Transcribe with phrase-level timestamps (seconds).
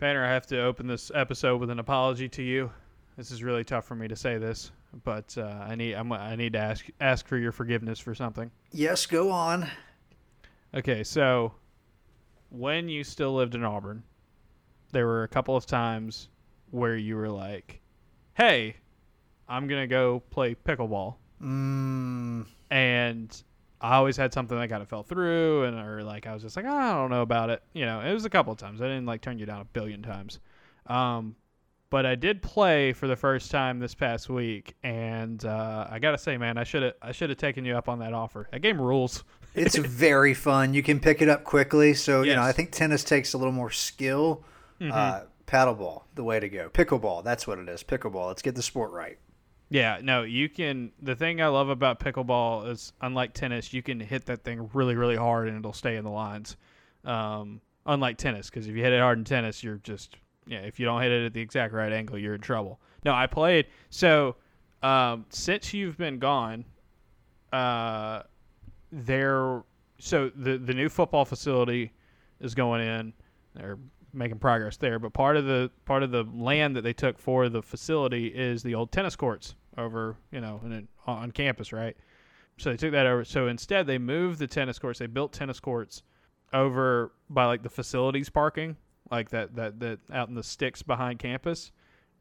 [0.00, 2.70] Painter, I have to open this episode with an apology to you.
[3.18, 4.72] This is really tough for me to say this,
[5.04, 8.50] but uh, I need I'm, I need to ask ask for your forgiveness for something.
[8.72, 9.68] Yes, go on.
[10.74, 11.52] Okay, so
[12.48, 14.02] when you still lived in Auburn,
[14.90, 16.30] there were a couple of times
[16.70, 17.82] where you were like,
[18.32, 18.76] "Hey,
[19.50, 23.42] I'm gonna go play pickleball," Mm, and
[23.80, 26.56] I always had something that kind of fell through, and or like I was just
[26.56, 27.62] like, I don't know about it.
[27.72, 28.82] You know, it was a couple of times.
[28.82, 30.38] I didn't like turn you down a billion times.
[30.86, 31.36] Um,
[31.88, 36.18] but I did play for the first time this past week, and uh, I gotta
[36.18, 38.48] say, man, I should have I should have taken you up on that offer.
[38.52, 39.24] That game rules.
[39.54, 40.74] it's very fun.
[40.74, 41.94] You can pick it up quickly.
[41.94, 44.44] So you know, I think tennis takes a little more skill.
[44.80, 46.70] Uh, paddleball, the way to go.
[46.70, 47.82] Pickleball, that's what it is.
[47.82, 48.28] Pickleball.
[48.28, 49.18] Let's get the sport right.
[49.70, 50.90] Yeah, no, you can.
[51.00, 54.96] The thing I love about pickleball is, unlike tennis, you can hit that thing really,
[54.96, 56.56] really hard and it'll stay in the lines.
[57.04, 60.58] Um, unlike tennis, because if you hit it hard in tennis, you're just yeah.
[60.58, 62.80] If you don't hit it at the exact right angle, you're in trouble.
[63.04, 63.66] No, I played.
[63.90, 64.34] So
[64.82, 66.64] um, since you've been gone,
[67.52, 68.24] uh,
[68.90, 69.62] there.
[70.00, 71.92] So the the new football facility
[72.40, 73.12] is going in.
[73.54, 73.78] They're
[74.12, 77.48] making progress there, but part of the part of the land that they took for
[77.48, 81.96] the facility is the old tennis courts over, you know, in, on campus, right?
[82.58, 83.24] So they took that over.
[83.24, 84.98] So instead, they moved the tennis courts.
[84.98, 86.02] They built tennis courts
[86.52, 88.76] over by like the facilities parking,
[89.10, 91.72] like that that that out in the sticks behind campus.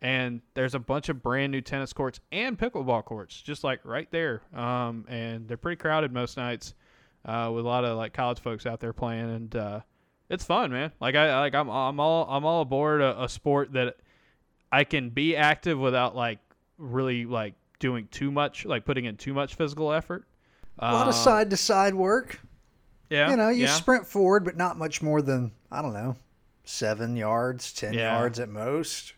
[0.02, 4.09] And there's a bunch of brand new tennis courts and pickleball courts, just like right
[4.11, 4.44] there.
[4.56, 6.73] Um, and they're pretty crowded most nights,
[7.25, 9.80] uh, with a lot of like college folks out there playing, and uh,
[10.30, 10.91] it's fun, man.
[11.02, 13.97] Like I like I'm I'm all I'm all aboard a, a sport that
[14.72, 16.39] I can be active without like
[16.80, 20.25] really like doing too much, like putting in too much physical effort.
[20.80, 22.39] A lot of side to side work.
[23.09, 23.73] yeah, you know, you yeah.
[23.73, 26.16] sprint forward, but not much more than I don't know,
[26.63, 28.17] seven yards, ten Yeah.
[28.17, 29.13] yards at most.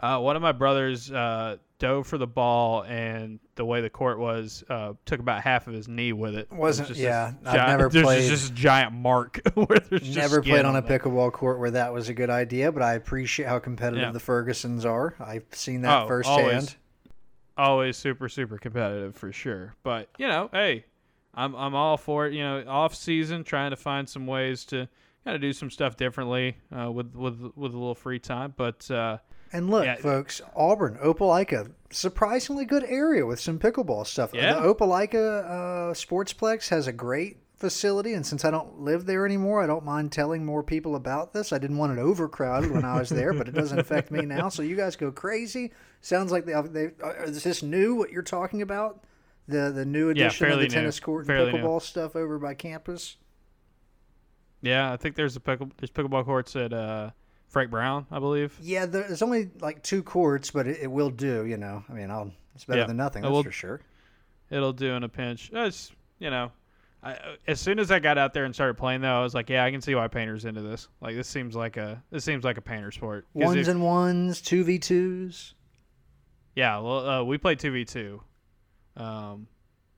[0.00, 4.18] Uh, one of my brothers uh, dove for the ball, and the way the court
[4.18, 6.48] was, uh, took about half of his knee with it.
[6.50, 9.40] It was Wasn't- just yeah, this I've giant- never there's played- Just this giant mark
[9.54, 10.98] where there's just Never played on a there.
[10.98, 14.10] pickleball court where that was a good idea, but I appreciate how competitive Yeah.
[14.10, 15.14] the Fergusons are.
[15.20, 16.40] I've seen that Oh, firsthand.
[16.40, 16.76] always.
[17.56, 19.74] Always super super competitive for sure.
[19.82, 20.84] But you know, hey,
[21.34, 22.34] I'm I'm all for it.
[22.34, 24.88] You know, off season, trying to find some ways to
[25.24, 28.54] kind of do some stuff differently uh, with with with a little free time.
[28.56, 29.18] But uh,
[29.52, 29.96] And look, Yeah.
[29.96, 34.30] folks, Auburn, Opelika, surprisingly good area with some pickleball stuff.
[34.34, 34.54] Yeah.
[34.54, 39.62] The Opelika uh, Sportsplex has a great facility, and since I don't live there anymore,
[39.62, 41.50] I don't mind telling more people about this.
[41.52, 44.50] I didn't want it overcrowded when I was there, but it doesn't affect me now.
[44.50, 45.72] So you guys go crazy.
[46.02, 47.94] Sounds like they, they uh, is this new?
[47.94, 49.04] What you're talking about?
[49.48, 50.68] The the new Yeah, edition of the new.
[50.70, 51.58] tennis court and Fairly new.
[51.58, 53.16] pickleball stuff over by campus.
[54.60, 57.10] yeah, I think there's a pickle there's pickleball courts at uh,
[57.48, 58.56] Frank Brown, I believe.
[58.60, 61.44] Yeah, there's only like two courts, but it, it will do.
[61.46, 62.86] You know, I mean, I'll, it's better Yeah.
[62.86, 63.22] than nothing.
[63.22, 63.80] That's well- for sure.
[64.50, 65.50] It'll do in a pinch.
[65.54, 66.52] It's you know.
[67.04, 69.50] I, as soon as I got out there and started playing, though, I was like,
[69.50, 70.88] "Yeah, I can see why painters into this.
[71.00, 73.26] Like, this seems like a this seems like a painter sport.
[73.34, 75.54] Ones if- and ones, two v twos.
[76.54, 78.22] Yeah, well, uh, we played two v two.
[78.96, 79.48] Um,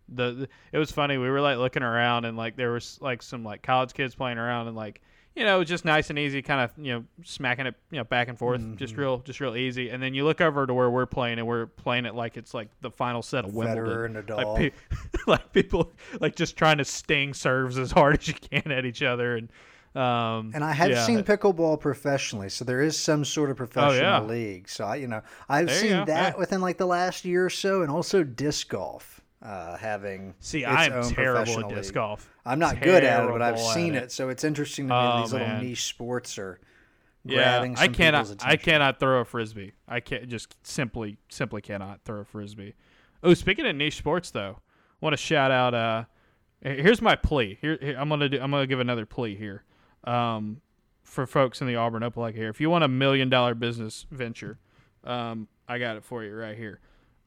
[0.08, 1.16] the, the it was funny.
[1.18, 4.38] We were like looking around, and like there was like some like college kids playing
[4.38, 5.00] around, and like
[5.36, 8.28] you know just nice and easy, kind of you know smacking it you know back
[8.28, 8.76] and forth, Mm-hmm.
[8.76, 9.90] just real just real easy.
[9.90, 12.54] And then you look over to where we're playing, and we're playing it like it's
[12.54, 13.84] like the final set of Wimbledon.
[13.84, 14.36] Federer and Nadal.
[14.44, 14.98] Like, pe-
[15.28, 19.02] like people like just trying to sting serves as hard as you can at each
[19.02, 19.48] other, and
[19.94, 21.06] um, And I have yeah.
[21.06, 24.20] seen pickleball professionally, so there is some sort of professional yeah.
[24.20, 24.68] league.
[24.68, 26.38] So I, you know, I've There seen that yeah.
[26.38, 29.15] within like the last year or so, and also disc golf
[29.46, 30.34] uh, having.
[30.40, 31.94] See, I'm terrible at disc league.
[31.94, 32.28] golf.
[32.44, 34.04] I'm not good at it, but I've seen it.
[34.04, 34.12] it.
[34.12, 36.58] so it's interesting to me Oh, these little niche sports are
[37.24, 38.44] Yeah, I cannot.
[38.44, 39.72] I cannot throw a frisbee.
[39.86, 42.74] I can't just simply, simply cannot throw a frisbee.
[43.22, 45.74] Oh, speaking of niche sports, though, I want to shout out.
[45.74, 46.04] Uh,
[46.60, 47.56] here's my plea.
[47.60, 48.40] Here, here I'm gonna do.
[48.40, 49.62] I'm gonna give another plea here.
[50.04, 50.60] Um,
[51.04, 54.58] for folks in the Auburn Opelika here, if you want a million dollar business venture,
[55.04, 56.80] um, I got it for you right here.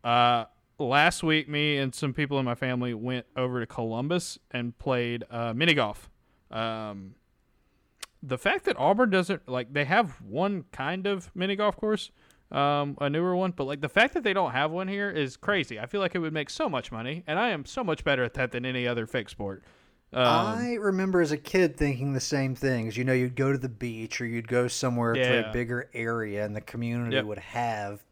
[0.04, 0.46] Uh,
[0.80, 5.24] last week, me and some people in my family went over to Columbus and played
[5.30, 6.10] uh, mini golf.
[6.52, 7.16] Um,
[8.24, 12.12] the fact that Auburn doesn't like they have one kind of mini golf course,
[12.52, 15.38] um, a newer one, but like the fact that they don't have one here is
[15.38, 15.80] crazy.
[15.80, 18.24] I feel like it would make so much money, and I am so much better
[18.24, 19.64] at that than any other fake sport.
[20.12, 22.98] Um, I remember as a kid thinking the same things.
[22.98, 26.44] You know, you'd go to the beach or you'd go somewhere to a bigger area,
[26.44, 27.26] and the community Yep.
[27.26, 28.04] would have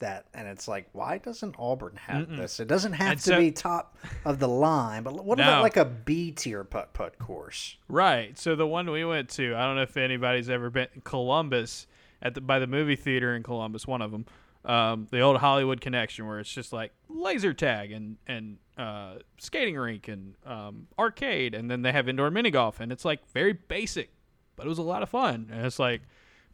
[0.00, 0.26] that.
[0.34, 2.36] And it's like, why doesn't Auburn have Mm-mm.
[2.38, 2.60] this?
[2.60, 5.44] It doesn't have And to so- be top of the line, but what No.
[5.44, 7.76] about like a B tier putt putt course?
[7.88, 8.38] Right.
[8.38, 10.88] So the one we went to, I don't know if anybody's ever been.
[11.04, 11.86] Columbus
[12.22, 14.26] at the by the movie theater in Columbus, one of them,
[14.64, 19.76] um, the old Hollywood Connection, where it's just like laser tag and and uh, skating
[19.76, 23.52] rink and um, arcade, and then they have indoor mini golf, and it's like very
[23.54, 24.10] basic,
[24.56, 25.48] but it was a lot of fun.
[25.52, 26.02] And it's like,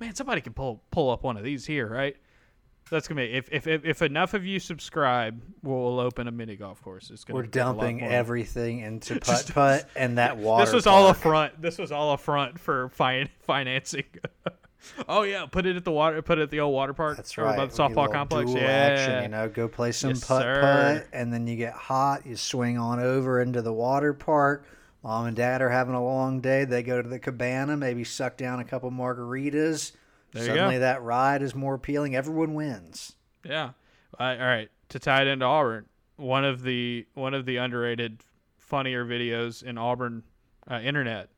[0.01, 2.17] man, somebody can pull pull up one of these here, right?
[2.91, 6.81] That's gonna be if if if, enough of you subscribe, we'll open a mini golf
[6.83, 7.11] course.
[7.11, 10.65] It's gonna We're take a lot dumping everything into putt putt and that water.
[10.65, 11.61] This was all a front.
[11.61, 14.05] This was all a front for fin- financing.
[15.09, 16.23] oh yeah, put it at the water.
[16.23, 17.17] Put it at the old water park.
[17.17, 17.57] That's right.
[17.57, 18.53] By the We get a softball complex.
[18.53, 18.61] Yeah.
[18.61, 22.25] action, you know, go play some Yes, putt putt, and then you get hot.
[22.25, 24.65] You swing on over into the water park.
[25.03, 26.65] Mom and dad are having a long day.
[26.65, 29.93] They go to the cabana, maybe suck down a couple margaritas.
[30.37, 30.47] There.
[30.47, 32.15] Suddenly, that ride is more appealing.
[32.15, 33.15] Everyone wins.
[33.45, 33.71] Yeah.
[34.19, 34.71] All right, all right.
[34.91, 35.87] To tie it into Auburn,
[36.17, 38.23] one of the one of the underrated,
[38.59, 40.23] funnier videos in Auburn
[40.71, 41.29] uh, internet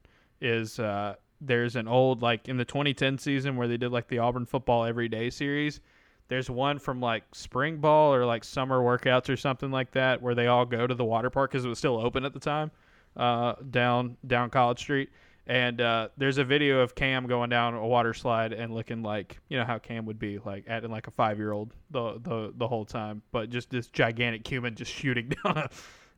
[0.40, 4.18] is uh, there's an old like in the 2010 season where they did like the
[4.18, 5.80] Auburn football everyday series.
[6.28, 10.34] There's one from like spring ball or like summer workouts or something like that where
[10.34, 12.70] they all go to the water park because it was still open at the time,
[13.16, 15.10] uh, down down College Street.
[15.48, 19.38] And uh, there's a video of Cam going down a water slide and looking like
[19.48, 22.52] you know how Cam would be like acting like a five year old the, the
[22.54, 25.70] the whole time, but just this gigantic human just shooting down a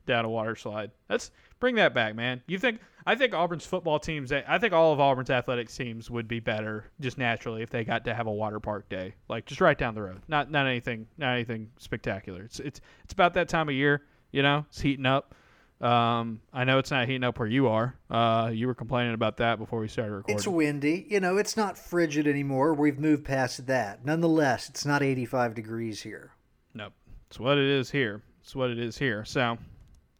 [0.04, 0.90] down a water slide.
[1.08, 1.30] Let's
[1.60, 2.42] bring that back, man.
[2.48, 6.26] You think I think Auburn's football teams I think all of Auburn's athletics teams would
[6.26, 9.14] be better just naturally if they got to have a water park day.
[9.28, 10.22] Like just right down the road.
[10.26, 12.42] Not not anything not anything spectacular.
[12.42, 14.02] It's it's it's about that time of year,
[14.32, 15.36] you know, it's heating up.
[15.80, 17.94] Um, I know it's not heating up where you are.
[18.10, 20.36] Uh, you were complaining about that before we started recording.
[20.36, 21.06] It's windy.
[21.08, 22.74] You know, it's not frigid anymore.
[22.74, 24.04] We've moved past that.
[24.04, 26.32] Nonetheless, it's not 85 degrees here.
[26.74, 26.92] Nope.
[27.28, 28.22] It's what it is here.
[28.42, 29.24] It's what it is here.
[29.24, 29.56] So,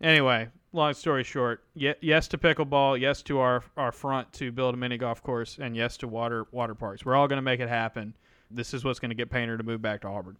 [0.01, 4.75] anyway, long story short, ye- yes to pickleball, yes to our our front to build
[4.75, 7.05] a mini golf course, and yes to water water parks.
[7.05, 8.15] We're all going to make it happen.
[8.51, 10.37] This is what's going to get Painter to move back to Auburn.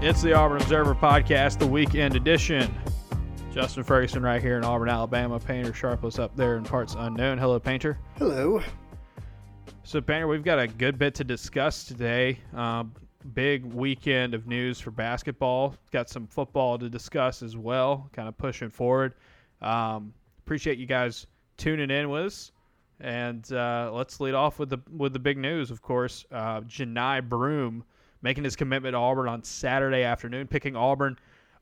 [0.00, 2.72] It's the Auburn Observer Podcast, the weekend edition.
[3.52, 5.40] Justin Ferguson right here in Auburn, Alabama.
[5.40, 7.36] Painter Sharpless up there in parts unknown.
[7.36, 7.98] Hello, Painter.
[8.16, 8.62] Hello.
[9.82, 12.38] So, Painter, we've got a good bit to discuss today.
[12.54, 12.94] Um,
[13.34, 15.74] big weekend of news for basketball.
[15.90, 19.14] Got some football to discuss as well, kind of pushing forward.
[19.60, 22.52] Um, appreciate you guys tuning in with us.
[23.00, 26.24] And uh, let's lead off with the with the big news, of course.
[26.30, 27.82] Uh, Johni Broome
[28.22, 31.18] making his commitment to Auburn on Saturday afternoon, picking Auburn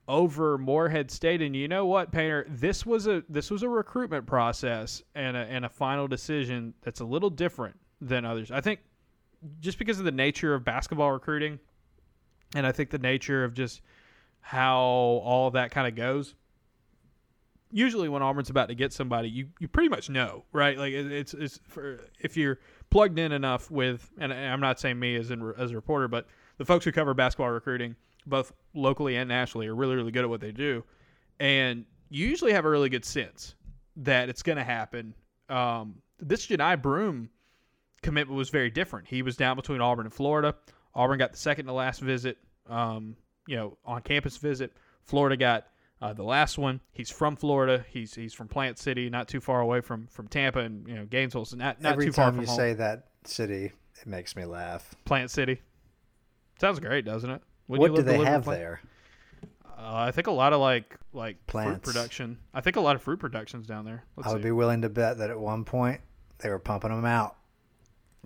[0.09, 1.43] over Morehead State.
[1.43, 2.47] And you know what, Painter?
[2.49, 7.01] This was a this was a recruitment process and a, and a final decision that's
[7.01, 8.51] a little different than others.
[8.51, 8.81] I think
[9.61, 11.59] just because of the nature of basketball recruiting,
[12.55, 13.83] and I think the nature of just
[14.41, 16.35] how all of that kind of goes.
[17.73, 20.79] Usually, when Auburn's about to get somebody, you, you pretty much know, right?
[20.79, 22.61] Like it, it's it's for if you're
[22.91, 26.27] plugged in enough with, and I'm not saying me as in, as a reporter, but
[26.59, 30.31] the folks who cover basketball recruiting, both locally and nationally, are really really good at
[30.31, 30.85] what they do,
[31.41, 33.55] and you usually have a really good sense
[33.97, 35.15] that it's going to happen.
[35.49, 37.31] Um, this Johni Broome
[38.03, 39.09] commitment was very different.
[39.09, 40.55] He was down between Auburn and Florida.
[40.95, 44.73] Auburn got the second to last visit, um, you know, on campus visit.
[45.05, 45.67] Florida got
[46.01, 46.81] uh, the last one.
[46.93, 47.85] He's from Florida.
[47.91, 51.05] He's he's from Plant City, not too far away from from Tampa and you know
[51.07, 51.45] Gainesville.
[51.45, 52.57] So not not Every too far time from you home.
[52.57, 54.95] say that city, it makes me laugh.
[55.05, 55.61] Plant City.
[56.61, 57.43] Sounds great, doesn't it?
[57.69, 58.81] Wouldn't what do they have Plant- there?
[59.79, 62.39] Uh, I think a lot of like like fruit production.
[62.55, 64.05] I think a lot of fruit productions down there.
[64.17, 64.49] Let's I would see.
[64.49, 66.01] be willing to bet that at one point
[66.39, 67.37] they were pumping them out.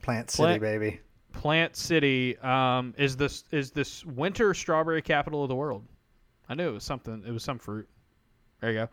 [0.00, 1.00] Plant City, Plant- baby.
[1.32, 5.84] Plant City um, is this is this winter strawberry capital of the world.
[6.49, 7.22] I knew it was something.
[7.26, 7.88] It was some fruit.
[8.60, 8.88] There you go.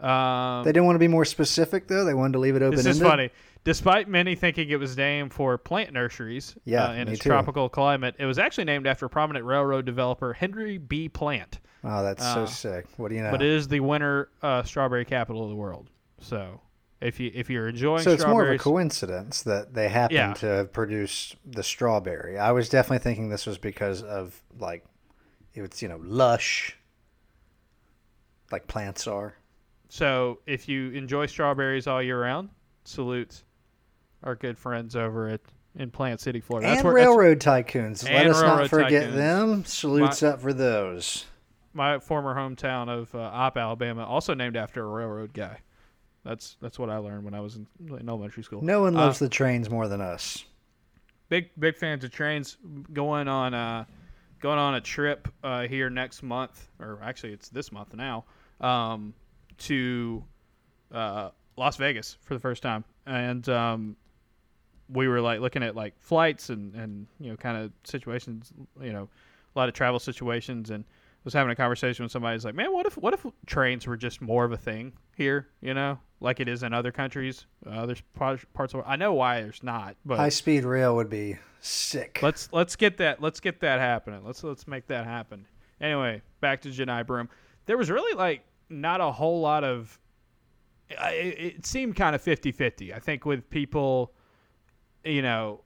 [0.00, 2.04] Um, They didn't want to be more specific, though.
[2.04, 3.30] They wanted to leave it open this is funny.
[3.62, 7.30] Despite many thinking it was named for plant nurseries Yeah, uh, in its too.
[7.30, 11.08] tropical climate, it was actually named after prominent railroad developer Henry B.
[11.08, 11.60] Plant.
[11.82, 12.86] Oh, that's Uh, so sick.
[12.98, 13.30] What do you know?
[13.30, 15.88] But it is the winter uh, strawberry capital of the world.
[16.20, 16.60] So
[17.00, 20.32] if you if you're enjoying so it's more of a coincidence that they happen Yeah.
[20.34, 22.38] to have produced the strawberry.
[22.38, 24.84] I was definitely thinking this was because of like
[25.54, 26.76] it's you know lush,
[28.50, 29.36] like plants are.
[29.94, 32.48] So if you enjoy strawberries all year round,
[32.84, 33.44] salute
[34.24, 35.40] our good friends over at
[35.76, 36.66] in Plant City, Florida.
[36.66, 38.02] and that's railroad tycoons.
[38.02, 39.14] Let us not forget tycoons.
[39.14, 39.64] them.
[39.64, 41.26] Salutes up for those.
[41.74, 45.58] my former hometown of uh, Opp, Alabama, also named after a railroad guy.
[46.24, 48.62] That's that's what I learned when I was in, in elementary school.
[48.62, 50.44] No one Uh, loves the trains more than us.
[51.28, 52.56] big big fans of trains.
[52.92, 53.84] Going on uh,
[54.40, 58.24] going on a trip uh, here next month, or actually it's this month now,
[58.60, 59.14] um,
[59.58, 60.24] to
[60.92, 63.96] uh, Las Vegas for the first time, and um,
[64.88, 68.92] we were like looking at like flights and and you know kind of situations, you
[68.92, 69.08] know,
[69.54, 70.84] a lot of travel situations, and
[71.24, 72.36] was having a conversation with somebody.
[72.36, 75.48] Who's like, man, what if what if trains were just more of a thing here?
[75.60, 78.82] You know, like it is in other countries, uh, other parts of.
[78.86, 82.20] I know why there's not, but high speed rail would be sick.
[82.22, 84.22] Let's let's get that let's get that happening.
[84.24, 85.46] Let's let's make that happen.
[85.80, 87.28] Anyway, back to Johni Broome.
[87.66, 89.98] There was really like not a whole lot of.
[90.90, 92.94] It, it seemed kind of 50-50.
[92.94, 94.12] I think with people,
[95.02, 95.62] you know,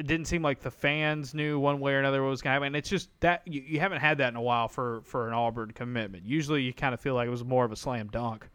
[0.00, 2.54] it didn't seem like the fans knew one way or another what was going to
[2.54, 2.66] happen.
[2.68, 5.34] And it's just that you, you haven't had that in a while for for an
[5.34, 6.24] Auburn commitment.
[6.24, 8.48] Usually, you kind of feel like it was more of a slam dunk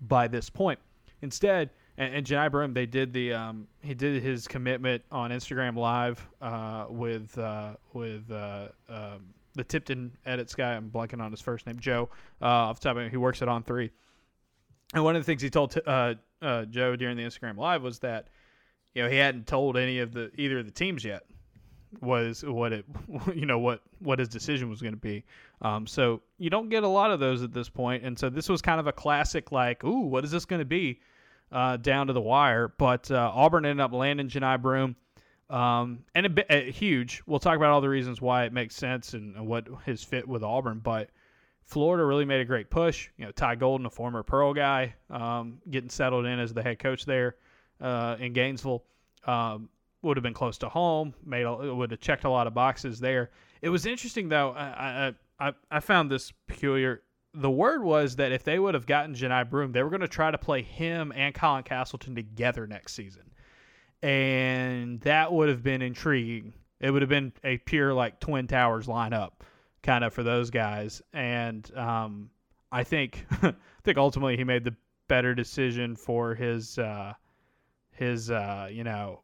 [0.00, 0.78] by this point.
[1.20, 5.76] Instead, and, and Johni Broome, they did the um, he did his commitment on Instagram
[5.76, 10.74] Live uh, with uh, with uh, um, the Tipton edits guy.
[10.74, 12.08] I'm blanking on his first name, Joe.
[12.40, 13.90] Uh, off the top of he works at On Three.
[14.94, 17.98] And one of the things he told uh, uh, Joe during the Instagram Live was
[17.98, 18.28] that
[18.94, 21.24] you know he hadn't told any of the either of the teams yet
[22.00, 22.84] was what it
[23.34, 25.24] you know what what his decision was going to be.
[25.60, 28.48] Um, so you don't get a lot of those at this point, and so this
[28.48, 31.00] was kind of a classic like, ooh, what is this going to be?
[31.52, 32.68] uh, down to the wire.
[32.68, 34.96] But uh, Auburn ended up landing Johni Broome.
[35.50, 37.22] Um, and a a huge.
[37.26, 40.28] We'll talk about all the reasons why it makes sense and, and, what his fit
[40.28, 40.80] with Auburn.
[40.80, 41.10] But
[41.62, 43.08] Florida really made a great push.
[43.16, 46.78] You know, Ty Golden, a former Pearl guy, um, getting settled in as the head
[46.78, 47.36] coach there
[47.80, 48.84] uh, in Gainesville,
[49.26, 49.70] um,
[50.02, 51.14] would have been close to home.
[51.24, 53.30] Made a, would have checked a lot of boxes there.
[53.62, 54.50] It was interesting though.
[54.50, 57.02] I I, I found this peculiar
[57.34, 60.08] the word was that if they would have gotten Johni Broome, they were going to
[60.08, 63.27] try to play him and Colin Castleton together next season.
[64.02, 66.52] And that would have been intriguing.
[66.80, 69.32] It would have been a pure like Twin Towers lineup
[69.82, 71.02] kind of for those guys.
[71.12, 72.30] And um,
[72.70, 74.76] I think I think ultimately he made the
[75.08, 77.14] better decision for his uh,
[77.92, 79.22] his uh, you know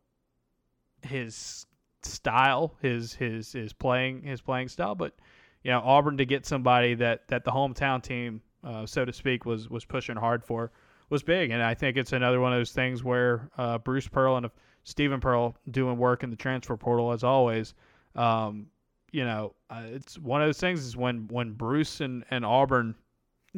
[1.02, 1.66] his
[2.02, 5.14] style, his his his playing his playing style, but
[5.62, 9.44] you know Auburn to get somebody that that the hometown team, uh, so to speak,
[9.44, 10.72] was was pushing hard for
[11.14, 14.36] was big, and I think it's another one of those things where uh, Bruce Pearl
[14.36, 14.50] and
[14.82, 17.72] Stephen Pearl doing work in the transfer portal as always.
[18.16, 18.66] Um,
[19.12, 22.96] you know, uh, it's one of those things is when when Bruce and, and Auburn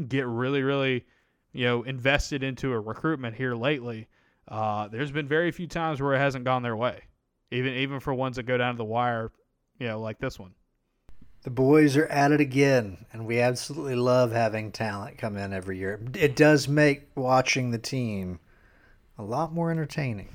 [0.06, 1.06] get really really
[1.54, 4.06] you know invested into a recruitment here lately.
[4.48, 7.04] Uh, there's been very few times where it hasn't gone their way,
[7.50, 9.32] even even for ones that go down to the wire,
[9.78, 10.52] you know, like this one.
[11.46, 15.78] The boys are at it again, and we absolutely love having talent come in every
[15.78, 16.00] year.
[16.14, 18.40] It does make watching the team
[19.16, 20.28] a lot more entertaining.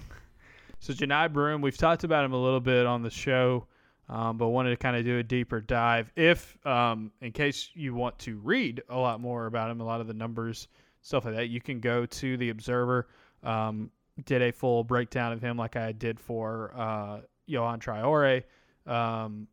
[0.79, 3.67] So Johni Broome, we've talked about him a little bit on the show,
[4.07, 6.09] um, but wanted to kind of do a deeper dive.
[6.15, 9.99] If, um, in case you want to read a lot more about him, a lot
[9.99, 10.69] of the numbers,
[11.01, 13.09] stuff like that, you can go to the Observer.
[13.43, 13.91] Um,
[14.23, 18.43] did a full breakdown of him, like I did for uh, Johan Traore.
[18.87, 19.49] Um,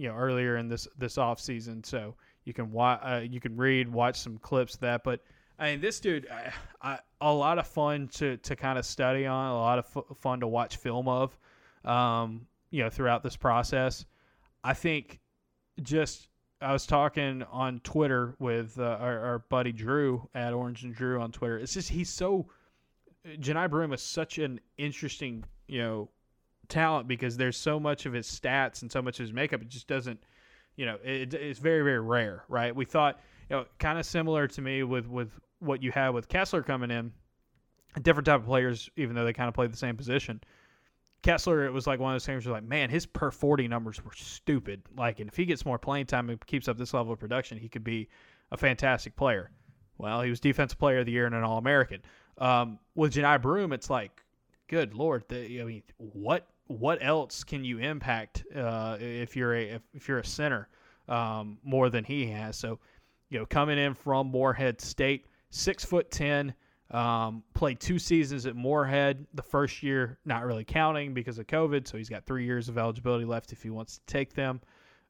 [0.00, 1.84] you know earlier in this this off season.
[1.84, 2.14] So
[2.44, 5.04] you can watch, uh, you can read, watch some clips of that.
[5.04, 5.20] But
[5.58, 9.26] I mean, this dude, I, I, a lot of fun to to kind of study
[9.26, 11.38] on, a lot of f- fun to watch film of,
[11.84, 14.06] um, you know, throughout this process.
[14.64, 15.20] I think
[15.82, 16.28] just
[16.62, 21.20] I was talking on Twitter with uh, our, our, buddy Drew at Orange and Drew
[21.20, 21.58] on Twitter.
[21.58, 22.46] It's just he's so
[23.26, 26.08] Johni Broome is such an interesting, you know,
[26.70, 29.62] talent because there's so much of his stats and so much of his makeup.
[29.62, 30.20] It just doesn't,
[30.76, 32.74] you know, it, it's very very rare, right?
[32.74, 36.28] We thought, you know, kind of similar to me with with what you had with
[36.28, 37.12] Kessler coming in,
[38.02, 40.40] different type of players, even though they kind of played the same position.
[41.22, 44.02] Kessler, it was like one of those things where like, man, his per 40 numbers
[44.02, 44.82] were stupid.
[44.96, 47.58] Like, and if he gets more playing time and keeps up this level of production,
[47.58, 48.08] he could be
[48.50, 49.50] a fantastic player.
[49.98, 52.00] Well, he was defensive player of the year and an All American.
[52.38, 54.22] Um, with Johni Broome, it's like,
[54.66, 59.62] good lord, the, I mean, what what else can you impact uh, if you're a
[59.62, 60.68] if, if you're a center
[61.08, 62.56] um, more than he has?
[62.56, 62.78] So,
[63.28, 66.54] you know, coming in from Morehead State, six foot ten,
[66.92, 69.26] um, played two seasons at Morehead.
[69.34, 72.78] The first year not really counting because of COVID, so he's got three years of
[72.78, 74.60] eligibility left if he wants to take them.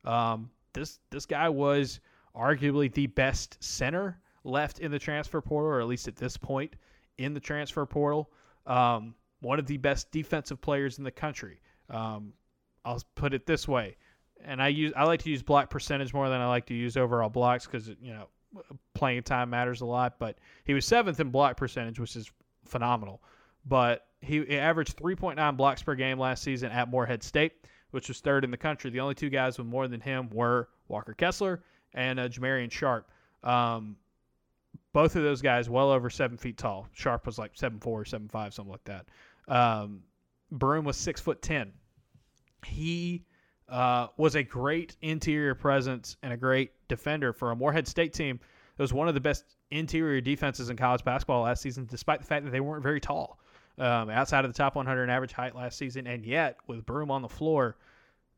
[0.07, 2.01] Um, this this guy was
[2.35, 6.77] arguably the best center left in the transfer portal, or at least at this point
[7.19, 8.31] in the transfer portal.
[8.67, 11.61] Um, one of the best defensive players in the country.
[11.89, 12.33] Um,
[12.85, 13.97] I'll put it this way,
[14.45, 16.97] and I use I like to use block percentage more than I like to use
[16.97, 18.29] overall blocks because you know
[18.95, 20.19] playing time matters a lot.
[20.19, 22.31] But he was seventh in block percentage, which is
[22.65, 23.23] phenomenal.
[23.67, 27.53] But he, he averaged 3.9 blocks per game last season at Morehead State,
[27.91, 28.91] which was third in the country.
[28.91, 31.63] The only two guys with more than him were Walker Kessler
[31.95, 33.11] and uh, Jamarion Sharp.
[33.43, 33.97] Um,
[34.93, 36.89] both of those guys well over seven feet tall.
[36.93, 39.07] Sharp was like seven four, seven five, something like that.
[39.49, 40.03] Um,
[40.51, 41.73] Broome was six foot ten.
[42.65, 43.25] He
[43.69, 48.41] uh, was a great interior presence and a great defender for a Morehead State team.
[48.77, 52.27] It was one of the best interior defenses in college basketball last season, despite the
[52.27, 53.39] fact that they weren't very tall.
[53.79, 57.23] Um, outside of the top 100 average height last season, and yet with Broome on
[57.23, 57.77] the floor,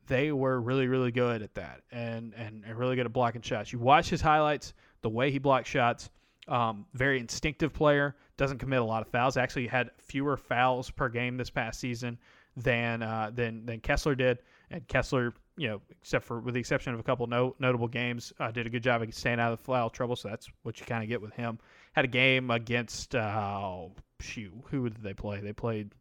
[0.07, 3.73] they were really, really good at that, and and, and really good at blocking shots.
[3.73, 6.11] You watch his highlights, the way he blocks shots
[6.49, 8.17] um, very instinctive player.
[8.37, 9.37] Doesn't commit a lot of fouls.
[9.37, 12.19] Actually, had fewer fouls per game this past season
[12.57, 14.39] than uh, than than Kessler did.
[14.71, 18.33] And Kessler, you know, except for with the exception of a couple no, notable games,
[18.41, 20.17] uh, did a good job of staying out of the foul trouble.
[20.17, 21.59] So that's what you kind of get with him.
[21.93, 23.85] Had a game against uh,
[24.21, 25.41] shoot, who did they play?
[25.41, 25.93] They played.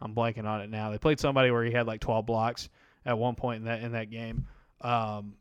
[0.00, 0.90] I'm blanking on it now.
[0.90, 2.68] They played somebody where he had like 12 blocks
[3.04, 4.46] at one point in that in that game.
[4.80, 5.34] Um,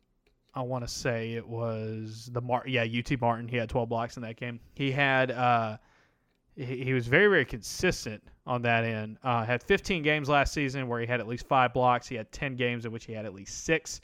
[0.58, 3.48] I want to say it was the Mar- yeah UT Martin.
[3.48, 4.60] He had 12 blocks in that game.
[4.74, 5.78] He had uh,
[6.56, 9.20] he, he was very very consistent on that end.
[9.24, 12.08] Uh, had 15 games last season where he had at least five blocks.
[12.08, 14.02] He had 10 games in which he had at least six.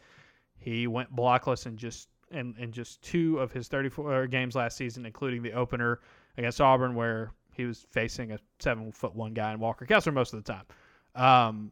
[0.60, 5.08] He went blockless in just in, in just two of his 34 games last season,
[5.08, 6.02] including the opener
[6.38, 10.34] against Auburn, where he was facing a seven foot one guy in Walker Kessler most
[10.34, 10.66] of the time.
[11.16, 11.72] Um,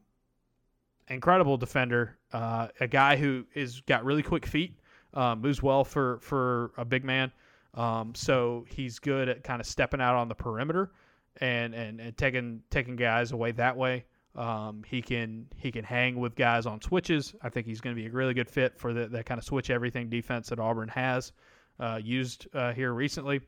[1.11, 4.79] incredible defender, uh, a guy who is got really quick feet,
[5.13, 7.31] um, moves well for for a big man.
[7.73, 10.91] Um, so he's good at kind of stepping out on the perimeter
[11.37, 14.05] and, and, and taking taking guys away that way.
[14.35, 17.35] Um, he can he can hang with guys on switches.
[17.41, 19.43] I think he's going to be a really good fit for the, that kind of
[19.43, 21.31] switch everything defense that Auburn has
[21.79, 23.41] uh, used uh, here recently.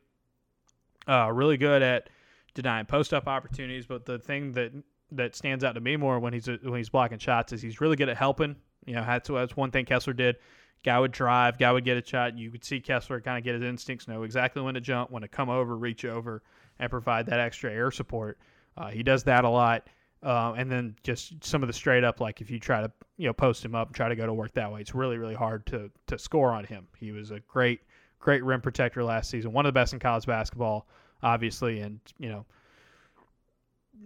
[1.06, 2.08] Uh, really good at
[2.54, 4.72] denying post up opportunities, but the thing that
[5.16, 7.96] that stands out to me more when he's when he's blocking shots is he's really
[7.96, 8.56] good at helping.
[8.86, 10.36] You know, that's, that's one thing Kessler did.
[10.84, 12.36] Guy would drive, guy would get a shot.
[12.36, 15.22] You could see Kessler kind of get his instincts, know exactly when to jump, when
[15.22, 16.42] to come over, reach over,
[16.78, 18.38] and provide that extra air support.
[18.76, 19.88] Uh, he does that a lot.
[20.22, 23.26] Uh, and then just some of the straight up, like if you try to you
[23.26, 25.34] know post him up and try to go to work that way, it's really really
[25.34, 26.86] hard to to score on him.
[26.98, 27.80] He was a great
[28.20, 30.86] great rim protector last season, one of the best in college basketball,
[31.22, 32.46] obviously, and you know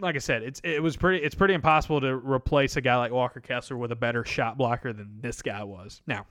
[0.01, 3.12] like I said, it's it was pretty it's pretty impossible to replace a guy like
[3.12, 6.03] Walker Kessler with a better shot blocker than this guy was.
[6.07, 6.27] Now,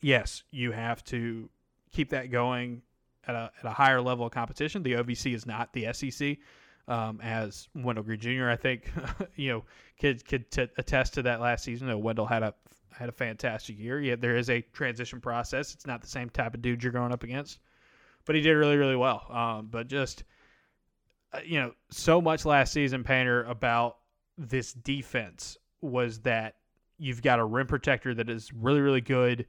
[0.00, 1.48] yes, you have to
[1.92, 2.82] keep that going
[3.26, 4.82] at a at a higher level of competition.
[4.82, 6.38] The OVC is not the SEC.
[6.88, 8.90] Um, as Wendell Green Jr., I think
[9.36, 9.64] you know
[9.98, 11.86] could could t- attest to that last season.
[11.86, 12.54] Though Wendell had a
[12.92, 14.00] had a fantastic year.
[14.00, 15.72] Yeah, there is a transition process.
[15.72, 17.58] It's not the same type of dude you're going up against,
[18.26, 19.24] but he did really really well.
[19.30, 20.24] Um, but just
[21.44, 23.98] you know, so much last season, Painter, about
[24.36, 26.56] this defense was that
[26.98, 29.46] you've got a rim protector that is really, really good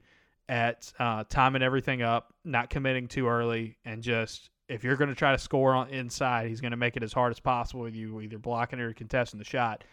[0.48, 5.16] at uh, timing everything up, not committing too early, and just if you're going to
[5.16, 7.94] try to score on inside, he's going to make it as hard as possible with
[7.94, 9.84] you, either blocking it or contesting the shot.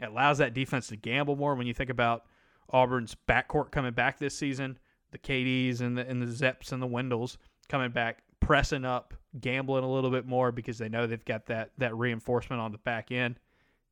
[0.00, 2.24] It allows that defense to gamble more when you think about
[2.70, 4.78] Auburn's backcourt coming back this season,
[5.10, 7.36] the KDs and the and the Zeps and the Wendells
[7.68, 11.70] coming back pressing up, gambling a little bit more because they know they've got that
[11.78, 13.38] that reinforcement on the back end.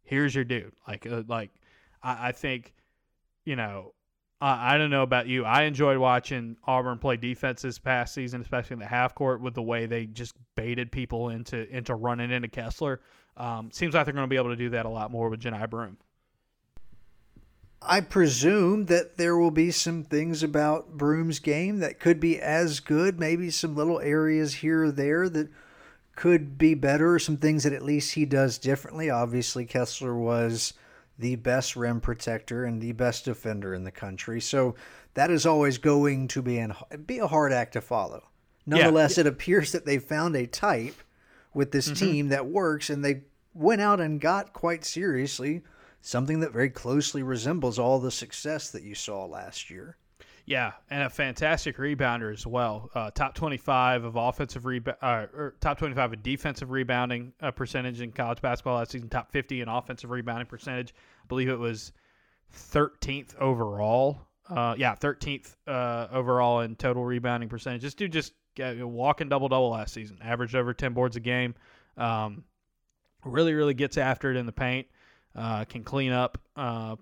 [0.03, 0.73] Here's your dude.
[0.87, 1.51] Like uh, like
[2.03, 2.75] I, I, think,
[3.45, 3.95] you know,
[4.41, 5.45] I, I don't know about you.
[5.45, 9.55] I enjoyed watching Auburn play defense this past season, especially in the half court with
[9.55, 13.01] the way they just baited people into into running into Kessler.
[13.37, 15.41] Um, seems like they're going to be able to do that a lot more with
[15.41, 15.97] Johni Broome.
[17.83, 22.79] I presume that there will be some things about Broome's game that could be as
[22.79, 25.49] good, maybe some little areas here or there that
[26.15, 29.09] could be better, some things that at least he does differently.
[29.09, 30.75] Obviously, Kessler was
[31.19, 34.43] the best rim protector and the best defender in the country.
[34.43, 34.75] So
[35.15, 36.75] that is always going to be, an,
[37.07, 38.25] be a hard act to follow.
[38.67, 39.23] Nonetheless, yeah.
[39.23, 40.97] it appears that they found a type
[41.55, 42.07] with this mm-hmm.
[42.07, 43.23] team that works, and they
[43.55, 45.63] went out and got quite seriously–
[46.01, 49.97] something that very closely resembles all the success that you saw last year.
[50.47, 52.91] Yeah, and a fantastic rebounder as well.
[52.95, 58.01] Uh, top twenty-five of offensive rebound, uh, or top twenty-five of defensive rebounding uh, percentage
[58.01, 59.09] in college basketball last season.
[59.09, 60.93] Top fifty in offensive rebounding percentage.
[61.23, 61.93] I believe it was
[62.51, 64.27] thirteenth overall.
[64.49, 67.83] Uh, yeah, thirteenth uh, overall in total rebounding percentage.
[67.83, 70.19] This dude just walking double double last season.
[70.21, 71.55] Averaged over ten boards a game.
[71.97, 72.43] Um,
[73.25, 74.89] really, really gets after it in the paint
[75.37, 76.97] uh, can clean up uh,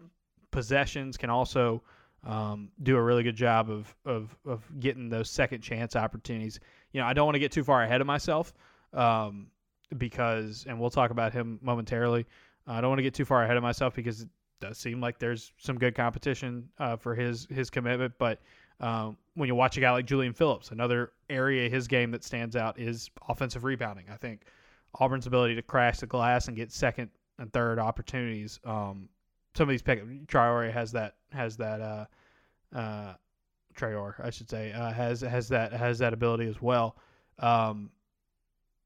[0.50, 1.82] possessions, can also
[2.24, 6.60] um, do a really good job of, of, of getting those second chance opportunities.
[6.92, 8.52] You know, I don't want to get too far ahead of myself.
[8.92, 9.48] Um,
[9.96, 12.26] because, and we'll talk about him momentarily.
[12.66, 14.28] I don't want to get too far ahead of myself because it
[14.60, 18.12] does seem like there's some good competition uh, for his his commitment.
[18.18, 18.40] But
[18.80, 22.24] um, when you watch a guy like Julian Phillips, another area of his game that
[22.24, 24.04] stands out is offensive rebounding.
[24.12, 24.42] I think
[25.00, 28.60] Auburn's ability to crash the glass and get second and third opportunities.
[28.64, 29.08] Um,
[29.54, 32.04] some of these pick Traore has that has that uh,
[32.74, 33.14] uh,
[33.76, 36.96] Traore I should say uh, has has that has that ability as well.
[37.38, 37.90] Um,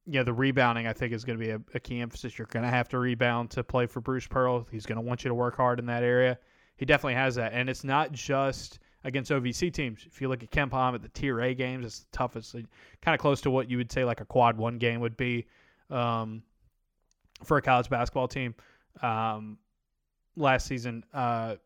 [0.06, 2.36] yeah, the rebounding I think is going to be a, a key emphasis.
[2.36, 4.66] You're going to have to rebound to play for Bruce Pearl.
[4.70, 6.38] He's going to want you to work hard in that area.
[6.76, 10.04] He definitely has that, and it's not just against OVC teams.
[10.06, 13.20] If you look at KenPom at the Tier A games, it's the toughest, kind of
[13.20, 15.46] close to what you would say like a Quad One game would be
[15.90, 16.42] um,
[17.44, 18.54] for a college basketball team.
[19.02, 19.58] Um,
[20.36, 21.56] last season, uh,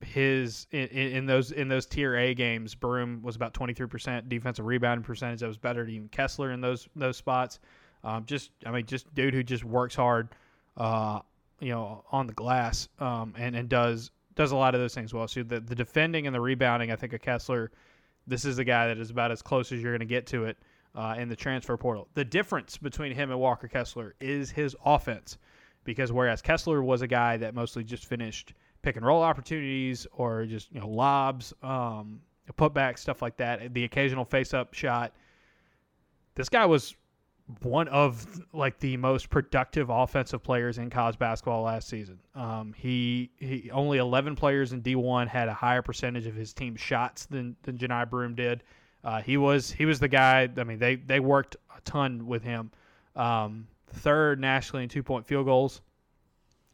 [0.00, 4.28] his in, in, those in those tier A games, Broome was about twenty three percent
[4.28, 5.40] defensive rebounding percentage.
[5.40, 7.60] That was better than even Kessler in those those spots.
[8.02, 10.28] Um, just I mean, just dude who just works hard,
[10.76, 11.20] uh,
[11.60, 15.12] you know, on the glass, um, and and does does a lot of those things
[15.12, 15.28] well.
[15.28, 17.70] So the the defending and the rebounding, I think of Kessler.
[18.26, 20.44] This is the guy that is about as close as you're going to get to
[20.44, 20.56] it
[20.94, 22.08] uh, in the transfer portal.
[22.14, 25.38] The difference between him and Walker Kessler is his offense,
[25.84, 30.46] because whereas Kessler was a guy that mostly just finished pick and roll opportunities or
[30.46, 32.20] just you know lobs, um,
[32.58, 35.12] putback stuff like that, the occasional face up shot.
[36.34, 36.94] This guy was
[37.62, 42.18] one of like the most productive offensive players in college basketball last season.
[42.34, 46.76] Um, he he only 11 players in D1 had a higher percentage of his team
[46.76, 48.62] shots than than Johni Broome did.
[49.02, 50.48] Uh, he was he was the guy.
[50.56, 52.70] I mean, they they worked a ton with him.
[53.16, 55.80] Um, third nationally in two point field goals,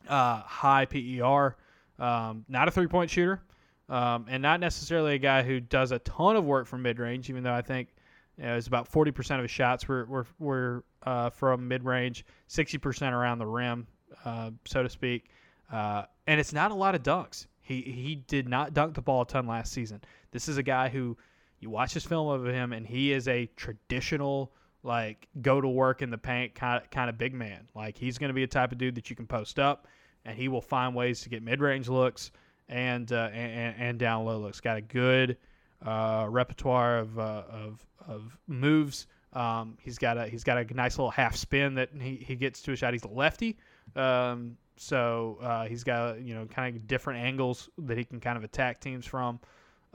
[0.09, 1.57] uh, high PER.
[1.99, 3.43] Um, not a three point shooter,
[3.89, 7.31] um, and not necessarily a guy who does a ton of work from mid range.
[7.31, 7.89] Even though I think
[8.37, 11.85] you know, it's about forty percent of his shots were were, were uh, from mid
[11.85, 13.87] range, sixty percent around the rim,
[14.25, 15.31] uh, so to speak.
[15.73, 17.47] Uh, and it's not a lot of dunks.
[17.61, 20.01] He he did not dunk the ball a ton last season.
[20.33, 21.17] This is a guy who
[21.61, 26.01] you watch this film of him, and he is a traditional like go to work
[26.01, 27.69] in the paint kind of, kind of big man.
[27.75, 29.89] Like he's going to be a type of dude that you can post up
[30.27, 32.31] and he will find ways to get mid range looks
[32.69, 34.61] and, uh, and and down low looks.
[34.61, 35.39] Got a good
[35.85, 39.07] uh, repertoire of, uh, of of moves.
[39.33, 42.61] Um, he's got a he's got a nice little half spin that he, he gets
[42.63, 42.93] to a shot.
[42.93, 43.57] He's a lefty,
[43.95, 48.37] um, so uh, he's got you know kind of different angles that he can kind
[48.37, 49.39] of attack teams from.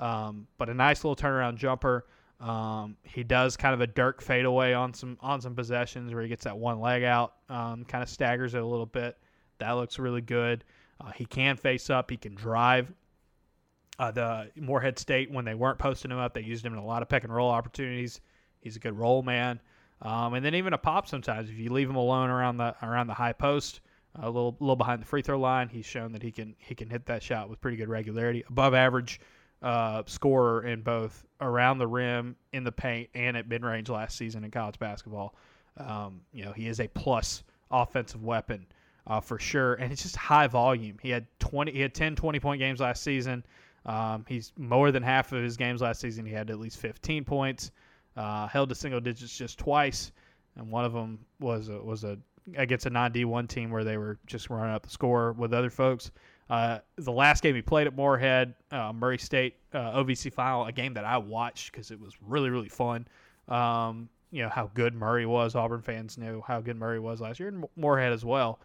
[0.01, 2.05] Um, but a nice little turnaround jumper.
[2.39, 6.27] Um, he does kind of a Dirk fadeaway on some on some possessions where he
[6.27, 9.17] gets that one leg out, um, kind of staggers it a little bit.
[9.59, 10.63] That looks really good.
[10.99, 12.09] Uh, he can face up.
[12.09, 12.91] He can drive.
[13.99, 16.85] Uh, the Morehead State, when they weren't posting him up, they used him in a
[16.85, 18.21] lot of pick and roll opportunities.
[18.59, 19.59] He's a good roll man.
[20.01, 23.05] Um, and then even a pop sometimes if you leave him alone around the around
[23.05, 23.81] the high post,
[24.15, 26.89] a little little behind the free throw line, he's shown that he can he can
[26.89, 28.43] hit that shot with pretty good regularity.
[28.49, 29.19] Above average
[29.61, 34.17] uh, scorer in both around the rim, in the paint, and at mid range last
[34.17, 35.35] season in college basketball.
[35.77, 38.65] Um, you know, he is a plus offensive weapon
[39.07, 39.75] uh, for sure.
[39.75, 40.97] And it's just high volume.
[41.01, 43.43] He had 20, he had 10 20 point games last season.
[43.85, 46.25] Um, he's more than half of his games last season.
[46.25, 47.71] He had at least 15 points,
[48.15, 50.11] uh, held to single digits just twice.
[50.55, 52.17] And one of them was a, was a
[52.55, 55.69] against a non D1 team where they were just running up the score with other
[55.69, 56.11] folks.
[56.51, 60.71] Uh, the last game he played at Morehead, uh, Murray State uh, OVC final, a
[60.73, 63.07] game that I watched because it was really really fun.
[63.47, 65.55] Um, you know how good Murray was.
[65.55, 68.59] Auburn fans knew how good Murray was last year, and Morehead as well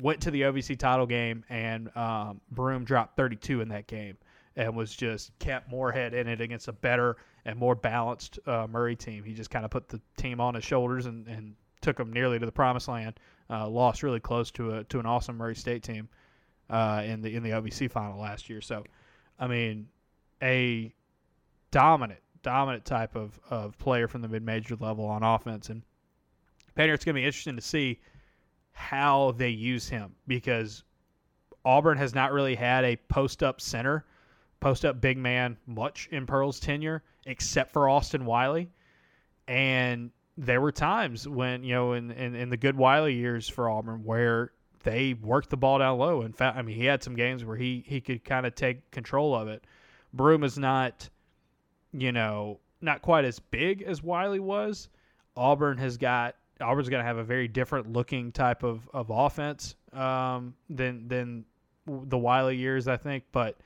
[0.00, 4.16] went to the OVC title game, and um, Broome dropped 32 in that game
[4.56, 8.94] and was just kept Morehead in it against a better and more balanced uh, Murray
[8.94, 9.24] team.
[9.24, 12.38] He just kind of put the team on his shoulders and, and took them nearly
[12.38, 13.18] to the promised land.
[13.50, 16.08] Uh, lost really close to a to an awesome Murray State team
[16.70, 18.60] uh, in the in the OVC final last year.
[18.60, 18.84] So,
[19.38, 19.88] I mean,
[20.42, 20.92] a
[21.70, 25.82] dominant dominant type of, of player from the mid major level on offense, and
[26.74, 28.00] Painter, it's going to be interesting to see
[28.72, 30.82] how they use him because
[31.64, 34.04] Auburn has not really had a post up center,
[34.60, 38.68] post up big man much in Pearl's tenure, except for Austin Wiley.
[39.46, 43.70] And there were times when, you know, in, in, in the good Wiley years for
[43.70, 44.50] Auburn where
[44.84, 46.22] they worked the ball down low.
[46.22, 48.90] In fact, I mean, he had some games where he, he could kind of take
[48.90, 49.64] control of it.
[50.12, 51.08] Broome is not,
[51.92, 54.88] you know, not quite as big as Wiley was.
[55.36, 59.74] Auburn has got Auburn's going to have a very different looking type of, of offense
[59.92, 61.44] um, than than
[61.86, 63.24] the Wiley years, I think.
[63.32, 63.56] But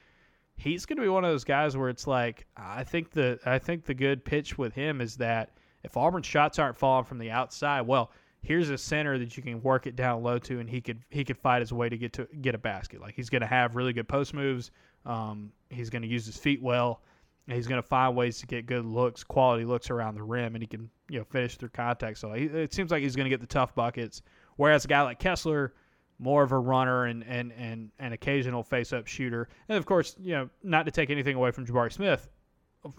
[0.56, 3.58] he's going to be one of those guys where it's like I think the I
[3.58, 5.50] think the good pitch with him is that
[5.82, 8.10] if Auburn's shots aren't falling from the outside, well,
[8.42, 11.24] here's a center that you can work it down low to, and he could he
[11.24, 13.00] could fight his way to get to get a basket.
[13.00, 14.70] Like he's going to have really good post moves.
[15.04, 17.02] Um, he's going to use his feet well.
[17.46, 20.54] And he's going to find ways to get good looks, quality looks around the rim,
[20.54, 22.18] and he can you know finish through contact.
[22.18, 24.20] So he, it seems like he's going to get the tough buckets.
[24.56, 25.72] Whereas a guy like Kessler,
[26.18, 30.14] more of a runner and and and an occasional face up shooter, and of course
[30.20, 32.28] you know not to take anything away from Jabari Smith,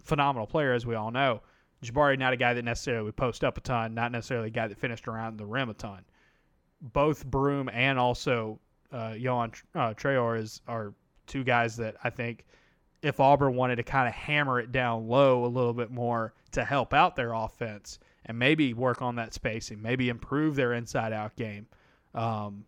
[0.04, 1.42] phenomenal player as we all know.
[1.84, 4.68] Jabari not a guy that necessarily would post up a ton, not necessarily a guy
[4.68, 6.04] that finished around the rim a ton.
[6.82, 8.60] Both Broome and also
[8.92, 10.94] uh, Johan uh, Traore is are
[11.28, 12.46] two guys that I think
[13.02, 16.66] if Auburn wanted to kind of hammer it down low a little bit more to
[16.66, 21.36] help out their offense and maybe work on that spacing, maybe improve their inside out
[21.36, 21.66] game.
[22.14, 22.66] Um,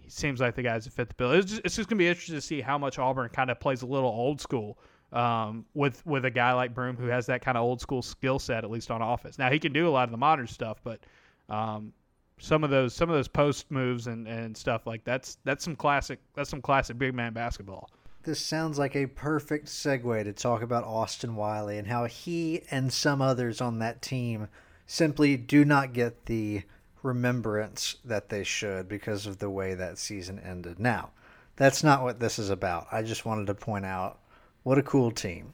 [0.00, 1.32] he seems like the guys that fit the bill.
[1.32, 3.60] It's just, it's just going to be interesting to see how much Auburn kind of
[3.60, 4.78] plays a little old school
[5.14, 8.38] um, with with a guy like Broome who has that kind of old school skill
[8.38, 9.38] set at least on offense.
[9.38, 11.00] Now he can do a lot of the modern stuff, but
[11.48, 11.92] um,
[12.38, 15.76] some of those some of those post moves and, and stuff like that's that's some
[15.76, 17.88] classic that's some classic big man basketball.
[18.24, 22.92] This sounds like a perfect segue to talk about Austin Wiley and how he and
[22.92, 24.48] some others on that team
[24.86, 26.62] simply do not get the
[27.02, 30.80] remembrance that they should because of the way that season ended.
[30.80, 31.10] Now,
[31.56, 32.88] that's not what this is about.
[32.90, 34.20] I just wanted to point out
[34.64, 35.52] what a cool team.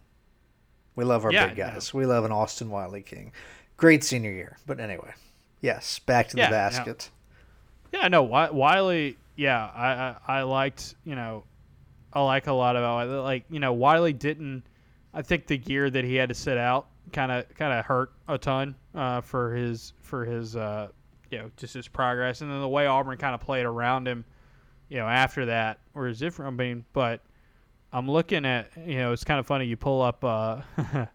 [0.96, 1.92] We love our Yeah, big guys.
[1.94, 3.32] We love an Austin Wiley King.
[3.76, 4.56] Great senior year.
[4.66, 5.12] But anyway,
[5.60, 6.56] yes, back to Yeah, the no.
[6.56, 7.10] basket.
[7.92, 9.16] Yeah, no, Wi- Wiley.
[9.36, 11.44] Yeah, I, I I liked you know,
[12.12, 13.22] I like a lot about Wiley.
[13.22, 14.64] like you know Wiley didn't.
[15.14, 18.12] I think the year that he had to sit out kind of kind of hurt
[18.28, 20.88] a ton uh, for his for his uh,
[21.30, 24.24] you know just his progress, and then the way Auburn kind of played around him,
[24.88, 26.52] you know, after that was different.
[26.60, 27.20] I mean, but
[27.92, 29.66] I'm looking at you know it's kind of funny.
[29.66, 30.60] You pull up uh,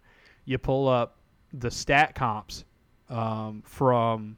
[0.45, 1.17] you pull up
[1.53, 2.65] the stat comps
[3.09, 4.38] um, from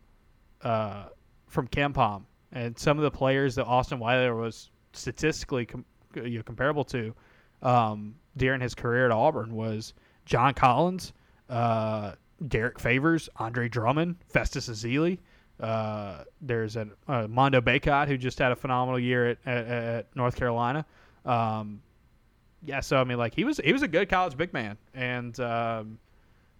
[0.62, 1.06] uh,
[1.47, 6.43] from KenPom and some of the players that Austin Wiley was statistically com- you know,
[6.43, 7.13] comparable to
[7.62, 9.93] um, during his career at Auburn was
[10.26, 11.13] John Collins,
[11.50, 12.13] uh,
[12.47, 15.17] Derrick Favors, Andre Drummond, Festus Ezeli.
[15.60, 20.15] Uh, there's an uh, Mondo Bacot who just had a phenomenal year at, at, at
[20.15, 20.86] North Carolina.
[21.26, 21.82] Um,
[22.65, 25.39] yeah, so I mean, like he was he was a good college big man, and
[25.39, 26.00] um,